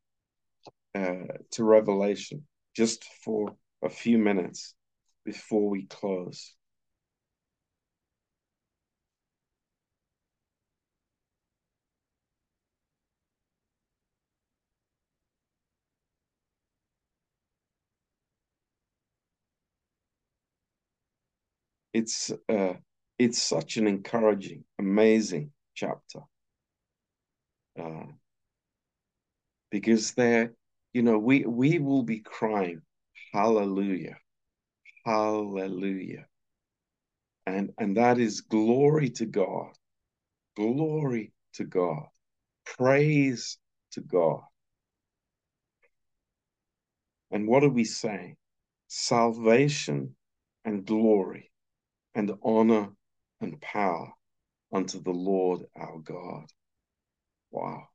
uh, 0.94 1.38
to 1.53 1.64
Revelation 1.64 2.46
just 2.75 3.05
for 3.25 3.57
a 3.87 3.90
few 3.90 4.18
minutes 4.18 4.75
before 5.25 5.70
we 5.70 5.87
close. 5.87 6.55
It's 21.92 22.31
uh, 22.49 22.75
it's 23.18 23.42
such 23.42 23.77
an 23.77 23.87
encouraging, 23.88 24.64
amazing 24.79 25.53
chapter. 25.75 26.20
Uh, 27.79 28.07
because 29.70 30.12
there, 30.12 30.53
you 30.92 31.03
know, 31.03 31.18
we 31.18 31.44
we 31.44 31.79
will 31.79 32.03
be 32.03 32.20
crying, 32.20 32.83
hallelujah, 33.37 34.16
hallelujah. 35.05 36.25
And 37.46 37.70
and 37.77 37.99
that 37.99 38.18
is 38.18 38.40
glory 38.40 39.11
to 39.11 39.27
God, 39.27 39.72
glory 40.57 41.33
to 41.55 41.64
God. 41.64 42.07
Praise 42.64 43.59
to 43.92 44.01
God. 44.01 44.40
And 47.31 47.46
what 47.46 47.62
are 47.62 47.68
we 47.68 47.85
saying? 47.85 48.37
Salvation 48.88 50.16
and 50.64 50.87
glory 50.87 51.51
and 52.14 52.33
honor 52.42 52.88
and 53.42 53.61
power 53.61 54.12
unto 54.72 55.03
the 55.03 55.11
Lord 55.11 55.61
our 55.77 55.99
God. 55.99 56.46
Wow. 57.51 57.88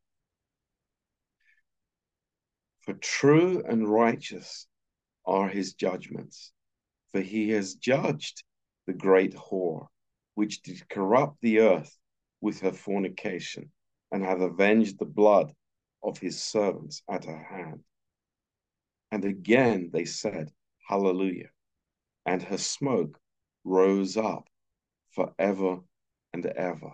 For 2.82 2.94
true 2.94 3.64
and 3.68 3.90
righteous 3.90 4.68
are 5.32 5.48
his 5.48 5.76
judgments, 5.76 6.52
for 7.12 7.22
he 7.22 7.52
has 7.52 7.76
judged 7.76 8.44
the 8.86 8.94
great 8.94 9.34
whore, 9.34 9.88
which 10.36 10.62
did 10.62 10.90
corrupt 10.90 11.38
the 11.42 11.60
earth 11.60 11.98
with 12.42 12.60
her 12.60 12.74
fornication, 12.74 13.72
and 14.12 14.26
hath 14.26 14.42
avenged 14.42 15.00
the 15.00 15.06
blood 15.06 15.54
of 16.04 16.18
his 16.18 16.44
servants 16.44 17.02
at 17.10 17.24
her 17.24 17.42
hand. 17.42 17.82
And 19.10 19.24
again 19.24 19.90
they 19.94 20.04
said, 20.04 20.52
Hallelujah. 20.90 21.50
And 22.26 22.44
her 22.44 22.58
smoke 22.58 23.18
rose 23.64 24.18
up 24.18 24.50
forever 25.12 25.80
and 26.34 26.46
ever. 26.46 26.92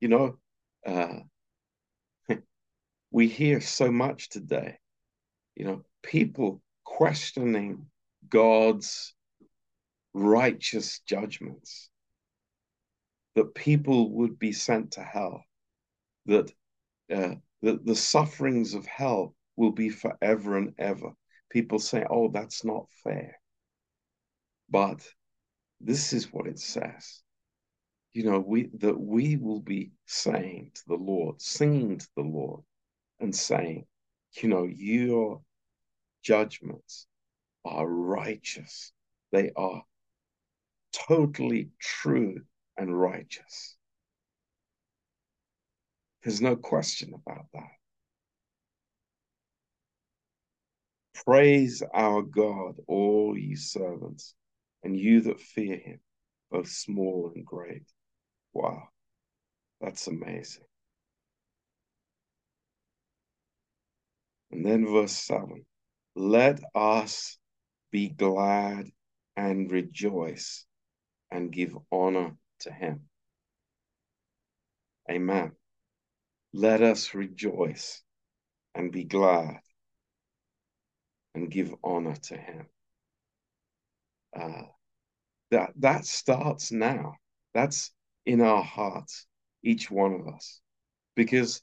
You 0.00 0.08
know, 0.08 0.38
uh, 0.84 1.20
we 3.12 3.28
hear 3.28 3.60
so 3.60 3.92
much 3.92 4.28
today, 4.28 4.78
you 5.54 5.66
know, 5.66 5.84
people 6.02 6.62
questioning 6.88 7.86
God's 8.28 9.14
righteous 10.14 11.00
judgments, 11.06 11.90
that 13.34 13.54
people 13.54 14.10
would 14.14 14.38
be 14.38 14.52
sent 14.52 14.92
to 14.92 15.02
hell, 15.02 15.44
that, 16.26 16.50
uh, 17.14 17.34
that 17.62 17.84
the 17.84 17.94
sufferings 17.94 18.74
of 18.74 18.86
hell 18.86 19.34
will 19.56 19.70
be 19.70 19.90
forever 19.90 20.56
and 20.56 20.72
ever. 20.78 21.10
People 21.50 21.78
say, 21.78 22.04
oh, 22.08 22.30
that's 22.32 22.64
not 22.64 22.86
fair. 23.04 23.38
But 24.70 25.06
this 25.80 26.12
is 26.12 26.32
what 26.32 26.46
it 26.46 26.58
says. 26.58 27.22
You 28.12 28.24
know, 28.24 28.40
we 28.40 28.70
that 28.78 28.98
we 28.98 29.36
will 29.36 29.60
be 29.60 29.92
saying 30.06 30.72
to 30.74 30.82
the 30.88 30.96
Lord, 30.96 31.40
singing 31.40 31.98
to 31.98 32.08
the 32.16 32.22
Lord, 32.22 32.62
and 33.20 33.34
saying, 33.34 33.84
you 34.40 34.48
know, 34.48 34.64
your 34.64 35.42
judgments 36.28 37.06
are 37.64 37.88
righteous. 37.88 38.92
They 39.32 39.50
are 39.56 39.82
totally 40.92 41.70
true 41.80 42.42
and 42.76 43.00
righteous. 43.00 43.76
There's 46.22 46.42
no 46.42 46.54
question 46.54 47.14
about 47.14 47.46
that. 47.54 47.70
Praise 51.24 51.82
our 51.94 52.20
God, 52.20 52.76
all 52.86 53.34
ye 53.38 53.54
servants, 53.54 54.34
and 54.84 54.94
you 54.94 55.22
that 55.22 55.40
fear 55.40 55.78
him, 55.78 56.00
both 56.50 56.68
small 56.68 57.32
and 57.34 57.46
great. 57.46 57.84
Wow, 58.52 58.82
that's 59.80 60.06
amazing. 60.06 60.64
And 64.50 64.66
then 64.66 64.86
verse 64.86 65.12
7 65.12 65.64
Let 66.14 66.60
us 66.74 67.38
be 67.90 68.08
glad 68.08 68.90
and 69.36 69.70
rejoice 69.70 70.64
and 71.30 71.52
give 71.52 71.76
honor 71.92 72.36
to 72.60 72.72
him. 72.72 73.08
Amen. 75.10 75.52
Let 76.52 76.82
us 76.82 77.14
rejoice 77.14 78.02
and 78.74 78.90
be 78.92 79.04
glad 79.04 79.60
and 81.34 81.50
give 81.50 81.74
honor 81.84 82.16
to 82.16 82.36
him. 82.36 82.66
Uh, 84.34 84.62
that 85.50 85.70
that 85.76 86.04
starts 86.04 86.72
now. 86.72 87.14
That's 87.54 87.90
in 88.26 88.40
our 88.40 88.62
hearts, 88.62 89.26
each 89.62 89.90
one 89.90 90.14
of 90.14 90.28
us, 90.28 90.60
because 91.16 91.62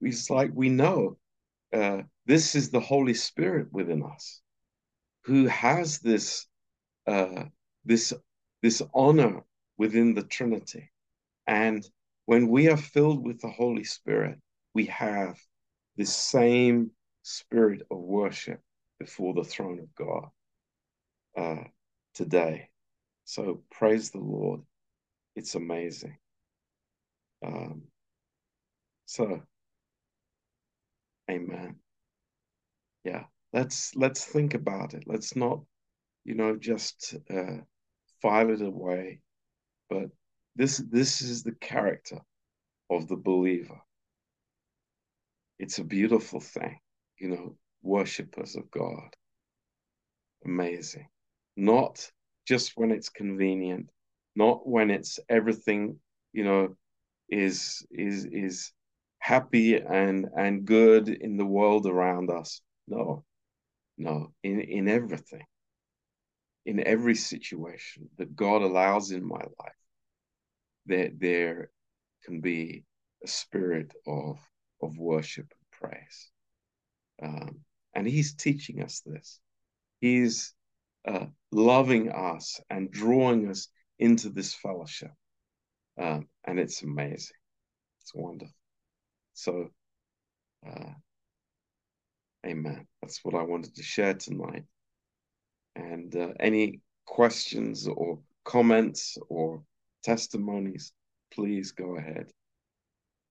it's 0.00 0.28
like 0.30 0.50
we 0.52 0.68
know 0.68 1.16
uh, 1.74 2.02
this 2.26 2.54
is 2.54 2.70
the 2.70 2.80
Holy 2.80 3.14
Spirit 3.14 3.68
within 3.72 4.02
us, 4.02 4.40
who 5.24 5.46
has 5.46 5.98
this 5.98 6.46
uh, 7.06 7.44
this 7.84 8.12
this 8.62 8.80
honor 8.94 9.42
within 9.76 10.14
the 10.14 10.22
Trinity, 10.22 10.90
and 11.46 11.86
when 12.26 12.48
we 12.48 12.68
are 12.68 12.76
filled 12.76 13.26
with 13.26 13.40
the 13.40 13.50
Holy 13.50 13.84
Spirit, 13.84 14.38
we 14.74 14.86
have 14.86 15.38
this 15.96 16.14
same 16.14 16.90
spirit 17.22 17.82
of 17.90 17.98
worship 17.98 18.60
before 18.98 19.34
the 19.34 19.44
throne 19.44 19.80
of 19.80 19.94
God 19.94 20.28
uh, 21.36 21.64
today. 22.14 22.68
So 23.24 23.62
praise 23.70 24.10
the 24.10 24.18
Lord. 24.18 24.60
It's 25.36 25.54
amazing. 25.54 26.16
Um, 27.44 27.82
so, 29.06 29.42
amen. 31.30 31.76
Yeah, 33.04 33.24
let's 33.52 33.94
let's 33.94 34.24
think 34.24 34.54
about 34.54 34.94
it. 34.94 35.04
Let's 35.06 35.36
not, 35.36 35.60
you 36.24 36.34
know, 36.34 36.56
just 36.56 37.14
uh, 37.30 37.58
file 38.22 38.50
it 38.50 38.62
away. 38.62 39.20
But 39.88 40.10
this 40.56 40.78
this 40.90 41.22
is 41.22 41.42
the 41.42 41.54
character 41.60 42.20
of 42.90 43.08
the 43.08 43.16
believer. 43.16 43.80
It's 45.58 45.78
a 45.78 45.84
beautiful 45.84 46.40
thing, 46.40 46.78
you 47.18 47.28
know, 47.28 47.56
worshippers 47.82 48.56
of 48.56 48.70
God. 48.70 49.14
Amazing. 50.44 51.08
Not 51.56 52.10
just 52.46 52.76
when 52.76 52.90
it's 52.90 53.08
convenient, 53.08 53.90
not 54.36 54.66
when 54.66 54.90
it's 54.90 55.18
everything, 55.28 55.98
you 56.32 56.44
know, 56.44 56.76
is 57.28 57.86
is 57.90 58.26
is 58.26 58.72
happy 59.24 59.74
and 59.76 60.26
and 60.36 60.66
good 60.66 61.08
in 61.08 61.38
the 61.38 61.46
world 61.46 61.86
around 61.86 62.30
us. 62.30 62.60
No, 62.86 63.24
no, 63.96 64.34
in 64.42 64.60
in 64.60 64.86
everything, 64.86 65.46
in 66.66 66.86
every 66.86 67.14
situation 67.14 68.10
that 68.18 68.36
God 68.36 68.60
allows 68.60 69.12
in 69.12 69.26
my 69.26 69.42
life, 69.58 69.82
there 70.84 71.10
there 71.16 71.70
can 72.24 72.42
be 72.42 72.84
a 73.24 73.26
spirit 73.26 73.94
of 74.06 74.38
of 74.82 74.98
worship 74.98 75.46
and 75.50 75.80
praise. 75.80 76.30
Um, 77.22 77.60
and 77.94 78.06
He's 78.06 78.34
teaching 78.34 78.82
us 78.82 79.00
this. 79.06 79.40
He's 80.02 80.52
uh, 81.08 81.28
loving 81.50 82.10
us 82.10 82.60
and 82.68 82.90
drawing 82.90 83.48
us 83.48 83.68
into 83.98 84.28
this 84.28 84.52
fellowship. 84.52 85.12
Um, 85.98 86.28
and 86.44 86.58
it's 86.60 86.82
amazing. 86.82 87.40
It's 88.02 88.14
wonderful. 88.14 88.63
So, 89.34 89.70
uh, 90.66 90.92
amen. 92.46 92.86
That's 93.02 93.24
what 93.24 93.34
I 93.34 93.42
wanted 93.42 93.74
to 93.76 93.82
share 93.82 94.14
tonight. 94.14 94.64
And 95.76 96.14
uh, 96.14 96.32
any 96.40 96.80
questions 97.04 97.88
or 97.88 98.20
comments 98.44 99.18
or 99.28 99.62
testimonies, 100.02 100.92
please 101.32 101.72
go 101.72 101.96
ahead. 101.96 102.30